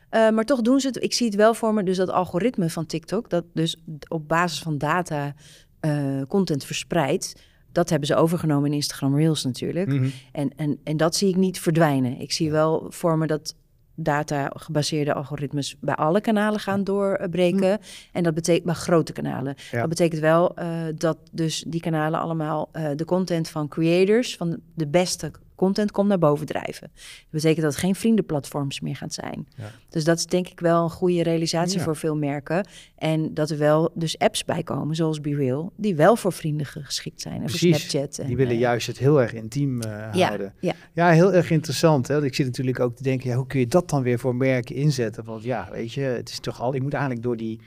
Eh, 0.10 0.30
maar 0.30 0.46
toch 0.46 0.62
doen 0.62 0.80
ze 0.80 0.88
het. 0.88 1.04
Ik 1.04 1.13
zie 1.13 1.26
het 1.26 1.36
wel 1.36 1.54
voor 1.54 1.74
me, 1.74 1.84
dus 1.84 1.98
dat 1.98 2.10
algoritme 2.10 2.70
van 2.70 2.86
TikTok, 2.86 3.30
dat 3.30 3.44
dus 3.54 3.84
op 4.08 4.28
basis 4.28 4.60
van 4.60 4.78
data 4.78 5.34
eh, 5.80 6.22
content 6.28 6.65
verspreidt. 6.65 7.41
Dat 7.72 7.89
hebben 7.89 8.08
ze 8.08 8.15
overgenomen 8.15 8.70
in 8.70 8.76
Instagram 8.76 9.15
Reels 9.15 9.44
natuurlijk. 9.44 9.88
Mhm. 9.88 10.10
En, 10.32 10.52
en, 10.56 10.80
en 10.84 10.98
dat 10.98 11.15
zie 11.15 11.30
ik 11.30 11.36
niet 11.36 11.60
verdwijnen. 11.60 12.20
Ik 12.20 12.32
zie 12.32 12.52
wel 12.52 12.86
voor 12.89 13.18
me 13.18 13.28
dat 13.28 13.56
data-gebaseerde 13.96 15.13
algoritmes 15.13 15.78
bij 15.80 15.96
alle 15.96 16.22
kanalen 16.22 16.60
gaan 16.60 16.84
doorbreken. 16.84 17.80
En 18.12 18.24
dat 18.24 18.34
betekent 18.34 18.65
bij 18.65 18.74
grote 18.74 19.13
kanalen. 19.13 19.56
Ja. 19.72 19.80
Dat 19.80 19.89
betekent 19.89 20.22
wel 20.22 20.56
eh, 20.56 20.82
dat 20.96 21.18
dus 21.32 21.63
die 21.68 21.82
kanalen 21.82 22.20
allemaal 22.20 22.70
de 22.96 23.06
content 23.06 23.50
van 23.50 23.68
creators, 23.68 24.36
van 24.36 24.60
de 24.74 24.88
beste 24.88 25.32
content, 25.56 25.91
komt 25.91 26.08
naar 26.08 26.20
boven 26.20 26.46
drijven. 26.46 26.91
Dat 26.94 27.30
betekent 27.30 27.62
dat 27.62 27.72
het 27.72 27.82
geen 27.82 27.96
vriendenplatforms 27.96 28.80
meer 28.80 28.96
gaan 28.96 29.12
zijn. 29.12 29.48
Ja. 29.58 29.72
Dus 29.89 30.04
dat 30.04 30.18
is 30.18 30.26
denk 30.26 30.48
ik 30.48 30.60
wel 30.60 30.84
een 30.84 30.89
goede 30.89 31.24
realisatie 31.24 31.78
Ja. 31.78 31.84
voor 31.84 31.96
veel 31.96 32.15
merken. 32.15 32.68
En 32.98 33.34
dat 33.34 33.50
er 33.50 33.58
wel 33.58 33.91
dus 33.94 34.18
apps 34.20 34.46
bij 34.46 34.63
komen, 34.63 34.96
zoals 34.96 35.22
BeReal, 35.22 35.72
die 35.76 35.96
wel 35.96 36.15
voor 36.15 36.34
vrienden 36.34 36.65
geschikt 36.65 37.22
zijn. 37.22 37.41
En 37.41 37.50
voor. 37.50 37.60
Snapchat. 37.60 38.18
En, 38.18 38.28
Die 38.28 38.36
willen 38.38 38.54
eh, 38.54 38.60
juist 38.60 38.88
het 38.88 38.98
heel 38.98 39.22
erg 39.22 39.34
intiem 39.34 39.82
eh, 39.82 40.10
ja, 40.13 40.28
houden. 40.28 40.54
ja, 40.60 40.74
Ja, 40.94 41.10
heel 41.10 41.34
erg 41.34 41.52
interessant. 41.52 42.08
Hè? 42.08 42.24
Ik 42.24 42.36
zit 42.36 42.46
natuurlijk 42.46 42.80
ook 42.80 42.96
te 42.96 43.04
denken, 43.04 43.30
ja, 43.30 43.36
hoe 43.36 43.48
kun 43.48 43.60
je 43.60 43.68
dat 43.68 43.89
dan 43.89 44.04
weer 44.04 44.20
voor 44.20 44.36
merken 44.36 44.76
inzetten? 44.76 45.24
Want 45.24 45.44
ja, 45.44 45.68
weet 45.72 45.94
je, 45.94 46.02
het 46.02 46.30
is 46.30 46.39
toch 46.39 46.62
al, 46.62 46.76
ik 46.76 46.82
moet 46.82 46.94
eigenlijk 46.94 47.24
door 47.24 47.38
die, 47.38 47.60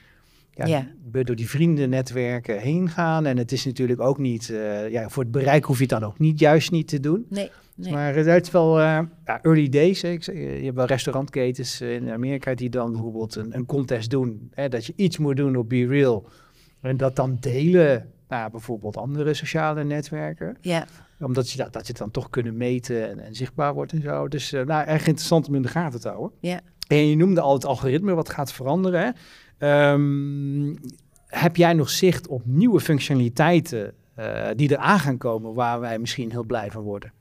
ja, 0.67 0.87
door 1.13 1.37
die 1.37 1.49
vriendennetwerken 1.49 2.59
heen 2.59 2.89
gaan. 2.89 3.27
En 3.27 3.37
het 3.37 3.53
is 3.53 3.65
natuurlijk 3.65 4.01
ook 4.01 4.19
niet, 4.19 4.51
eh, 4.51 4.91
ja, 4.91 5.09
voor 5.09 5.23
het 5.23 5.33
bereik 5.33 5.65
hoef 5.65 5.77
je 5.77 5.83
het 5.83 6.01
dan 6.01 6.05
ook 6.05 6.19
niet, 6.19 6.39
juist 6.39 6.71
niet 6.71 6.89
te 6.89 7.01
doen. 7.01 7.27
nee. 7.29 7.51
nee. 7.75 7.93
Maar 7.93 8.15
het 8.15 8.47
is 8.47 8.51
wel 8.51 8.79
eh, 8.79 9.01
ja, 9.25 9.43
early 9.43 9.69
days. 9.69 10.03
Hè. 10.03 10.09
Ik 10.09 10.25
zeg, 10.25 10.35
je 10.35 10.65
hebt 10.65 10.77
wel 10.77 10.87
restaurantketens 10.87 11.81
eh, 11.81 11.95
in 11.95 12.11
Amerika 12.11 12.55
die 12.55 12.71
dan 12.71 12.93
bijvoorbeeld 12.93 13.35
een, 13.35 13.57
een 13.57 13.67
contest 13.67 14.11
doen. 14.11 14.51
Hè, 14.55 14.69
dat 14.69 14.87
je 14.87 14.93
iets 14.97 15.19
moet 15.19 15.37
doen 15.37 15.57
op 15.57 15.69
Be 15.69 15.87
Real. 15.87 16.29
En 16.81 16.97
dat 16.97 17.17
dan 17.17 17.37
delen 17.41 18.13
naar 18.29 18.51
bijvoorbeeld 18.51 18.97
andere 18.97 19.35
sociale 19.35 19.85
netwerken 19.85 20.57
ja. 20.61 20.87
omdat 21.21 21.51
je 21.51 21.59
dat, 21.59 21.73
dat 21.73 21.83
je 21.83 21.89
het 21.89 21.99
dan 21.99 22.11
toch 22.11 22.31
kunnen 22.31 22.57
meten 22.57 23.09
en, 23.09 23.21
en 23.21 23.35
zichtbaar 23.35 23.75
wordt 23.75 23.93
en 23.93 24.03
zo. 24.03 24.29
Dus 24.29 24.53
eh, 24.53 24.65
nou, 24.65 24.87
erg 24.87 25.07
interessant 25.07 25.49
om 25.49 25.55
in 25.55 25.63
de 25.63 25.69
gaten 25.69 26.01
te 26.01 26.09
houden. 26.09 26.31
Ja. 26.41 26.61
En 26.89 27.09
je 27.09 27.17
noemde 27.17 27.41
al 27.41 27.55
het 27.55 27.65
algoritme 27.65 28.15
wat 28.15 28.29
gaat 28.29 28.53
veranderen. 28.53 29.01
Hè? 29.01 29.11
Ehm, 29.59 30.75
heb 31.27 31.57
jij 31.57 31.73
nog 31.73 31.91
zicht 31.91 32.29
op 32.29 32.43
nieuwe 32.45 32.81
functionaliteiten 32.81 33.93
eh, 34.15 34.47
die 34.57 34.71
er 34.71 34.77
aan 34.77 34.99
gaan 34.99 35.19
komen 35.19 35.55
waar 35.55 35.81
wij 35.81 35.99
misschien 35.99 36.31
heel 36.31 36.45
blij 36.45 36.71
van 36.71 36.83
worden? 36.83 37.13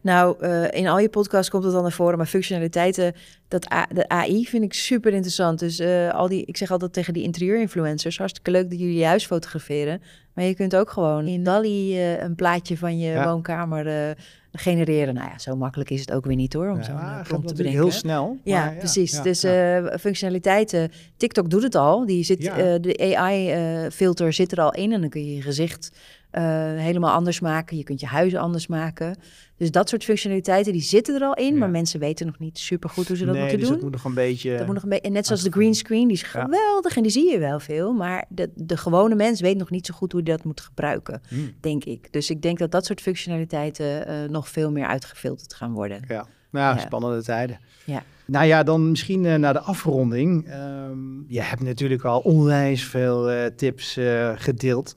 Nou, 0.00 0.36
eh, 0.40 0.70
in 0.80 0.86
al 0.88 0.98
je 0.98 1.08
podcasts 1.08 1.50
komt 1.50 1.64
het 1.64 1.72
dan 1.72 1.82
naar 1.82 1.92
voren, 1.92 2.16
maar 2.18 2.26
functionaliteiten, 2.26 3.14
dat 3.48 3.72
A- 3.72 3.86
de 3.92 4.08
AI 4.08 4.46
vind 4.46 4.64
ik 4.64 4.72
super 4.74 5.12
interessant. 5.12 5.58
Dus 5.58 5.78
eh, 5.78 6.10
al 6.10 6.28
die, 6.28 6.44
ik 6.44 6.56
zeg 6.56 6.70
altijd 6.70 6.92
tegen 6.92 7.12
die 7.14 7.22
interieurinfluencers, 7.22 8.18
hartstikke 8.18 8.50
leuk 8.50 8.70
dat 8.70 8.78
jullie 8.78 8.98
je 8.98 9.04
huis 9.04 9.26
fotograferen, 9.26 10.02
maar 10.34 10.44
je 10.44 10.54
kunt 10.54 10.76
ook 10.76 10.90
gewoon 10.90 11.26
in 11.26 11.42
DALI 11.44 12.00
een 12.02 12.34
plaatje 12.34 12.76
van 12.78 12.98
je 12.98 13.10
Ja. 13.10 13.24
woonkamer 13.24 14.16
genereren. 14.52 15.14
Nou 15.14 15.28
ja, 15.30 15.38
zo 15.38 15.56
makkelijk 15.56 15.90
is 15.90 16.00
het 16.00 16.12
ook 16.12 16.24
weer 16.24 16.36
niet 16.36 16.52
hoor, 16.52 16.70
om 16.70 16.76
Ja, 16.76 16.82
zo'n 16.82 17.22
prompt 17.22 17.48
te 17.48 17.54
bedenken. 17.54 17.80
heel 17.80 17.90
snel. 17.90 18.38
Ja, 18.44 18.74
precies. 18.78 19.22
dus 19.22 19.42
eh, 19.44 19.84
functionaliteiten. 20.00 20.90
TikTok 21.16 21.50
doet 21.50 21.62
het 21.62 21.74
al. 21.74 22.06
Die 22.06 22.24
zit, 22.24 22.46
eh, 22.46 22.74
de 22.80 23.14
AI-filter 23.16 24.32
zit 24.32 24.52
er 24.52 24.60
al 24.60 24.72
in 24.72 24.92
en 24.92 25.00
dan 25.00 25.10
kun 25.10 25.24
je 25.24 25.34
je 25.34 25.42
gezicht 25.42 25.90
eh, 26.32 26.42
helemaal 26.76 27.12
anders 27.14 27.40
maken. 27.40 27.76
Je 27.76 27.82
kunt 27.84 28.00
je 28.00 28.06
huizen 28.06 28.40
anders 28.40 28.66
maken. 28.66 29.16
Dus 29.56 29.70
dat 29.70 29.88
soort 29.88 30.04
functionaliteiten, 30.04 30.72
die 30.72 30.82
zitten 30.82 31.14
er 31.14 31.20
al 31.26 31.34
in. 31.34 31.52
Ja. 31.52 31.58
Maar 31.58 31.70
mensen 31.70 32.00
weten 32.00 32.26
nog 32.26 32.38
niet 32.38 32.58
super 32.58 32.90
goed 32.90 33.08
hoe 33.08 33.16
ze 33.16 33.24
dat 33.24 33.32
nee, 33.34 33.42
moeten 33.42 33.58
dus 33.60 33.68
doen. 33.68 33.76
dat 33.76 33.84
moet 33.86 33.94
nog 33.96 34.04
een 34.04 34.14
beetje... 34.14 34.56
Dat 34.56 34.66
moet 34.66 34.74
nog 34.74 34.82
een 34.82 34.88
beetje. 34.88 35.06
En 35.06 35.12
net 35.12 35.26
zoals 35.26 35.42
de 35.42 35.50
green 35.50 35.74
screen, 35.74 36.08
die 36.08 36.16
is 36.16 36.20
Ja. 36.32 36.42
geweldig 36.42 36.96
en 36.96 37.02
die 37.02 37.10
zie 37.12 37.30
je 37.30 37.38
wel 37.38 37.60
veel. 37.60 37.92
Maar 37.92 38.24
de, 38.28 38.50
de 38.54 38.76
gewone 38.76 39.14
mens 39.14 39.40
weet 39.40 39.56
nog 39.56 39.70
niet 39.70 39.86
zo 39.86 39.94
goed 39.94 40.12
hoe 40.12 40.22
hij 40.24 40.32
dat 40.36 40.44
moet 40.44 40.60
gebruiken, 40.60 41.20
Hmm. 41.28 41.52
denk 41.60 41.84
ik. 41.84 42.12
Dus 42.12 42.30
ik 42.30 42.42
denk 42.42 42.58
dat 42.58 42.70
dat 42.70 42.86
soort 42.86 43.00
functionaliteiten 43.00 44.06
eh, 44.06 44.28
nog 44.28 44.48
veel 44.48 44.70
meer 44.70 44.86
uitgefilterd 44.86 45.54
gaan 45.54 45.72
worden. 45.72 46.00
Ja, 46.08 46.26
nou, 46.50 46.76
Ja. 46.76 46.82
spannende 46.82 47.22
tijden. 47.22 47.58
Ja. 47.84 48.02
Nou 48.26 48.46
ja, 48.46 48.62
dan 48.62 48.90
misschien 48.90 49.24
eh, 49.26 49.34
naar 49.34 49.52
de 49.52 49.60
afronding. 49.60 50.46
Ehm, 50.48 50.98
je 51.26 51.40
hebt 51.42 51.62
natuurlijk 51.62 52.04
al 52.04 52.18
onwijs 52.20 52.84
veel 52.84 53.50
tips 53.56 53.98
gedeeld. 54.34 54.94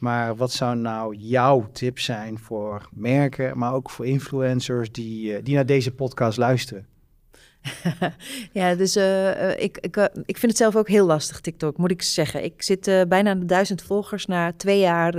Maar 0.00 0.36
wat 0.36 0.52
zou 0.52 0.76
nou 0.76 1.14
jouw 1.16 1.68
tip 1.72 1.98
zijn 1.98 2.38
voor 2.38 2.88
merken, 2.92 3.58
maar 3.58 3.74
ook 3.74 3.90
voor 3.90 4.06
influencers 4.06 4.92
die, 4.92 5.36
eh, 5.36 5.44
die 5.44 5.54
naar 5.54 5.66
deze 5.66 5.90
podcast 5.94 6.38
luisteren? 6.38 6.86
ja, 8.52 8.74
dus 8.74 8.96
eh, 8.96 9.50
eh, 9.50 9.62
ik, 9.62 9.78
ik, 9.78 9.96
ik 10.24 10.36
vind 10.38 10.52
het 10.52 10.56
zelf 10.56 10.76
ook 10.76 10.88
heel 10.88 11.06
lastig, 11.06 11.40
TikTok, 11.40 11.76
moet 11.76 11.90
ik 11.90 12.02
zeggen. 12.02 12.44
Ik 12.44 12.62
zit 12.62 13.04
bijna 13.08 13.30
aan 13.30 13.38
de 13.40 13.46
duizend 13.46 13.82
volgers 13.82 14.26
na 14.26 14.52
twee 14.56 14.80
jaar, 14.80 15.14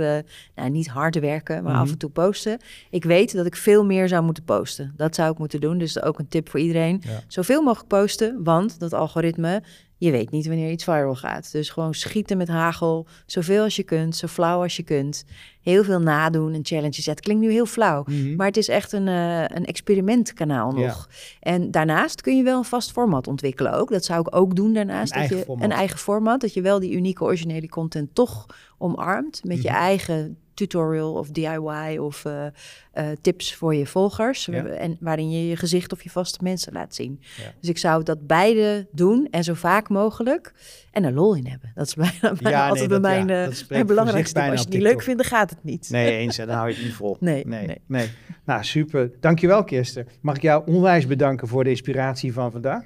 nou, 0.54 0.70
niet 0.70 0.88
hard 0.88 1.18
werken, 1.18 1.62
maar 1.62 1.72
Mhm. 1.72 1.82
af 1.82 1.90
en 1.90 1.98
toe 1.98 2.10
posten. 2.10 2.58
Ik 2.90 3.04
weet 3.04 3.32
dat 3.34 3.46
ik 3.46 3.56
veel 3.56 3.84
meer 3.84 4.08
zou 4.08 4.22
moeten 4.24 4.44
posten. 4.44 4.92
Dat 4.96 5.14
zou 5.14 5.32
ik 5.32 5.38
moeten 5.38 5.60
doen, 5.60 5.78
dus 5.78 6.02
ook 6.02 6.18
een 6.18 6.28
tip 6.28 6.48
voor 6.48 6.60
iedereen. 6.60 7.02
Ja. 7.04 7.20
Zoveel 7.26 7.62
mogelijk 7.62 7.88
posten, 7.88 8.42
want 8.44 8.80
dat 8.80 8.92
algoritme, 8.92 9.62
je 10.04 10.10
weet 10.10 10.30
niet 10.30 10.46
wanneer 10.46 10.70
iets 10.70 10.84
viral 10.84 11.14
gaat. 11.14 11.52
Dus 11.52 11.70
gewoon 11.70 11.94
schieten 11.94 12.36
met 12.36 12.48
hagel, 12.48 13.06
zoveel 13.26 13.62
als 13.62 13.76
je 13.76 13.82
kunt, 13.82 14.16
zo 14.16 14.26
flauw 14.26 14.62
als 14.62 14.76
je 14.76 14.82
kunt. 14.82 15.24
Heel 15.60 15.84
veel 15.84 16.00
nadoen 16.00 16.52
en 16.54 16.60
challenges. 16.64 17.04
Ja, 17.04 17.10
Het 17.10 17.20
klinkt 17.20 17.42
nu 17.42 17.50
heel 17.50 17.66
flauw, 17.66 18.04
maar 18.36 18.46
het 18.46 18.56
is 18.56 18.68
echt 18.68 18.92
een, 18.92 19.08
eh, 19.08 19.40
een 19.40 19.64
experimentkanaal 19.64 20.78
Ja. 20.78 20.86
nog. 20.86 21.08
En 21.40 21.70
daarnaast 21.70 22.20
kun 22.20 22.36
je 22.36 22.42
wel 22.42 22.58
een 22.58 22.64
vast 22.64 22.92
format 22.92 23.26
ontwikkelen 23.26 23.72
ook. 23.72 23.90
Dat 23.90 24.04
zou 24.04 24.20
ik 24.20 24.36
ook 24.36 24.56
doen 24.56 24.72
daarnaast. 24.72 25.14
Een 25.14 25.20
dat 25.20 25.28
eigen 25.30 25.36
je, 25.36 25.44
format. 25.44 25.64
Een 25.64 25.72
eigen 25.76 25.98
format. 25.98 26.40
Dat 26.40 26.54
je 26.54 26.60
wel 26.62 26.80
die 26.80 26.92
unieke 26.92 27.24
originele 27.24 27.68
content 27.68 28.14
toch 28.14 28.46
omarmt. 28.78 29.40
Met 29.44 29.62
je 29.62 29.68
Mhm. 29.68 29.78
eigen 29.78 30.36
tutorial 30.62 31.12
of 31.12 31.30
DIY 31.30 31.96
of 31.98 32.24
eh, 32.24 32.46
eh, 32.92 33.06
tips 33.20 33.54
voor 33.54 33.74
je 33.74 33.86
volgers. 33.86 34.44
Ja. 34.44 34.64
En 34.64 34.96
waarin 35.00 35.30
je 35.30 35.48
je 35.48 35.56
gezicht 35.56 35.92
of 35.92 36.02
je 36.02 36.10
vaste 36.10 36.38
mensen 36.42 36.72
laat 36.72 36.94
zien. 36.94 37.20
Ja. 37.36 37.52
Dus 37.60 37.68
ik 37.68 37.78
zou 37.78 38.02
dat 38.02 38.26
beide 38.26 38.88
doen 38.92 39.28
en 39.30 39.44
zo 39.44 39.54
vaak 39.54 39.88
mogelijk. 39.88 40.52
En 40.90 41.04
er 41.04 41.12
lol 41.12 41.34
in 41.34 41.46
hebben. 41.46 41.72
Dat 41.74 41.86
is 41.86 41.94
bijna, 41.94 42.36
bijna 42.42 42.68
altijd 42.68 42.88
bij 42.88 43.00
mijn, 43.00 43.30
eh, 43.30 43.44
dat 43.44 43.64
mijn 43.68 43.86
belangrijkste 43.86 44.40
Als 44.40 44.50
je 44.50 44.64
het 44.64 44.68
niet 44.68 44.82
leuk 44.82 45.02
vindt, 45.02 45.22
dan 45.22 45.30
gaat 45.30 45.50
het 45.50 45.64
niet. 45.64 45.88
Nee, 45.90 46.16
eens, 46.16 46.36
dan 46.36 46.48
hou 46.48 46.68
je 46.68 46.74
het 46.74 46.84
niet 46.84 46.94
vol. 46.94 47.16
Nee, 47.20 47.46
nee, 47.46 47.66
nee. 47.66 47.80
nee. 47.86 48.10
Nou, 48.44 48.64
super. 48.64 49.10
Dankjewel, 49.20 49.64
Kirsten. 49.64 50.06
Mag 50.20 50.36
ik 50.36 50.42
jou 50.42 50.62
onwijs 50.66 51.06
bedanken 51.06 51.48
voor 51.48 51.64
de 51.64 51.70
inspiratie 51.70 52.32
van 52.32 52.52
vandaag? 52.52 52.84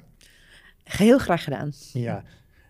Heel 0.83 1.17
graag 1.17 1.43
gedaan. 1.43 1.71
Ja. 1.93 2.23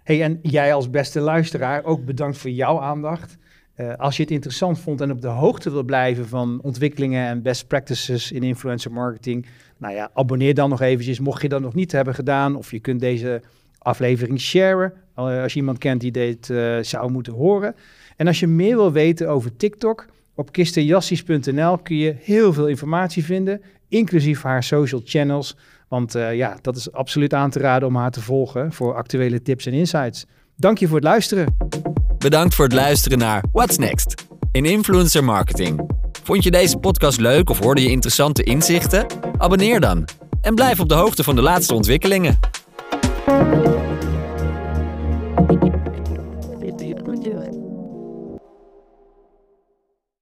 Hey, 0.04 0.24
en 0.24 0.40
jij 0.42 0.74
als 0.74 0.90
beste 0.90 1.20
luisteraar, 1.20 1.84
ook 1.84 2.06
bedankt 2.06 2.38
voor 2.38 2.50
jouw 2.50 2.80
aandacht. 2.80 3.38
Eh, 3.78 3.94
als 3.96 4.16
je 4.18 4.24
het 4.24 4.32
interessant 4.32 4.80
vond 4.80 5.02
en 5.02 5.12
op 5.12 5.22
de 5.22 5.28
hoogte 5.28 5.72
wil 5.72 5.84
blijven 5.84 6.28
van 6.28 6.60
ontwikkelingen 6.62 7.28
en 7.28 7.42
best 7.42 7.68
practices 7.68 8.32
in 8.32 8.44
influencer 8.44 8.92
marketing, 8.92 9.46
nou 9.78 9.94
ja, 9.94 10.10
abonneer 10.14 10.54
dan 10.54 10.70
nog 10.70 10.82
eventjes, 10.82 11.20
mocht 11.20 11.42
je 11.42 11.50
dat 11.50 11.62
nog 11.62 11.74
niet 11.74 11.92
hebben 11.92 12.16
gedaan. 12.16 12.56
Of 12.56 12.72
je 12.72 12.80
kunt 12.80 13.00
deze 13.00 13.42
aflevering 13.78 14.40
sharen, 14.40 14.94
eh, 15.16 15.42
als 15.42 15.54
je 15.54 15.60
iemand 15.60 15.78
kent 15.78 16.02
die 16.02 16.12
dit 16.12 16.50
eh, 16.50 16.78
zou 16.82 17.12
moeten 17.12 17.34
horen. 17.34 17.76
En 18.16 18.28
als 18.28 18.40
je 18.40 18.48
meer 18.48 18.76
wil 18.76 18.92
weten 18.92 19.30
over 19.30 19.56
TikTok, 19.56 20.06
op 20.36 20.52
kistenjassies.nl 20.52 21.78
kun 21.78 21.98
je 21.98 22.16
heel 22.20 22.54
veel 22.54 22.68
informatie 22.68 23.24
vinden, 23.24 23.62
inclusief 23.88 24.42
haar 24.42 24.64
social 24.64 25.02
channels. 25.04 25.58
Want 25.88 26.12
ja, 26.14 26.58
dat 26.62 26.76
is 26.76 26.92
absoluut 26.92 27.34
aan 27.34 27.50
te 27.50 27.60
raden 27.60 27.88
om 27.88 27.96
haar 27.96 28.12
te 28.12 28.22
volgen 28.22 28.74
voor 28.74 28.96
actuele 28.96 29.42
tips 29.42 29.66
en 29.66 29.74
insights. 29.74 30.26
Dank 30.56 30.78
je 30.78 30.88
voor 30.88 30.96
het 30.96 31.06
luisteren. 31.06 31.56
Bedankt 32.18 32.56
voor 32.56 32.66
het 32.66 32.74
luisteren 32.74 33.18
naar 33.18 33.44
What's 33.52 33.78
Next 33.78 34.26
in 34.52 34.66
influencer 34.66 35.24
marketing. 35.24 35.90
Vond 36.24 36.44
je 36.44 36.52
deze 36.52 36.78
podcast 36.78 37.20
leuk 37.20 37.50
of 37.50 37.60
hoorde 37.60 37.82
je 37.82 37.90
interessante 37.90 38.44
inzichten? 38.44 39.06
Abonneer 39.38 39.80
dan 39.80 40.08
en 40.42 40.56
blijf 40.56 40.80
op 40.80 40.90
de 40.90 40.96
hoogte 40.96 41.24
van 41.24 41.36
de 41.36 41.42
laatste 41.42 41.74
ontwikkelingen. 41.74 42.40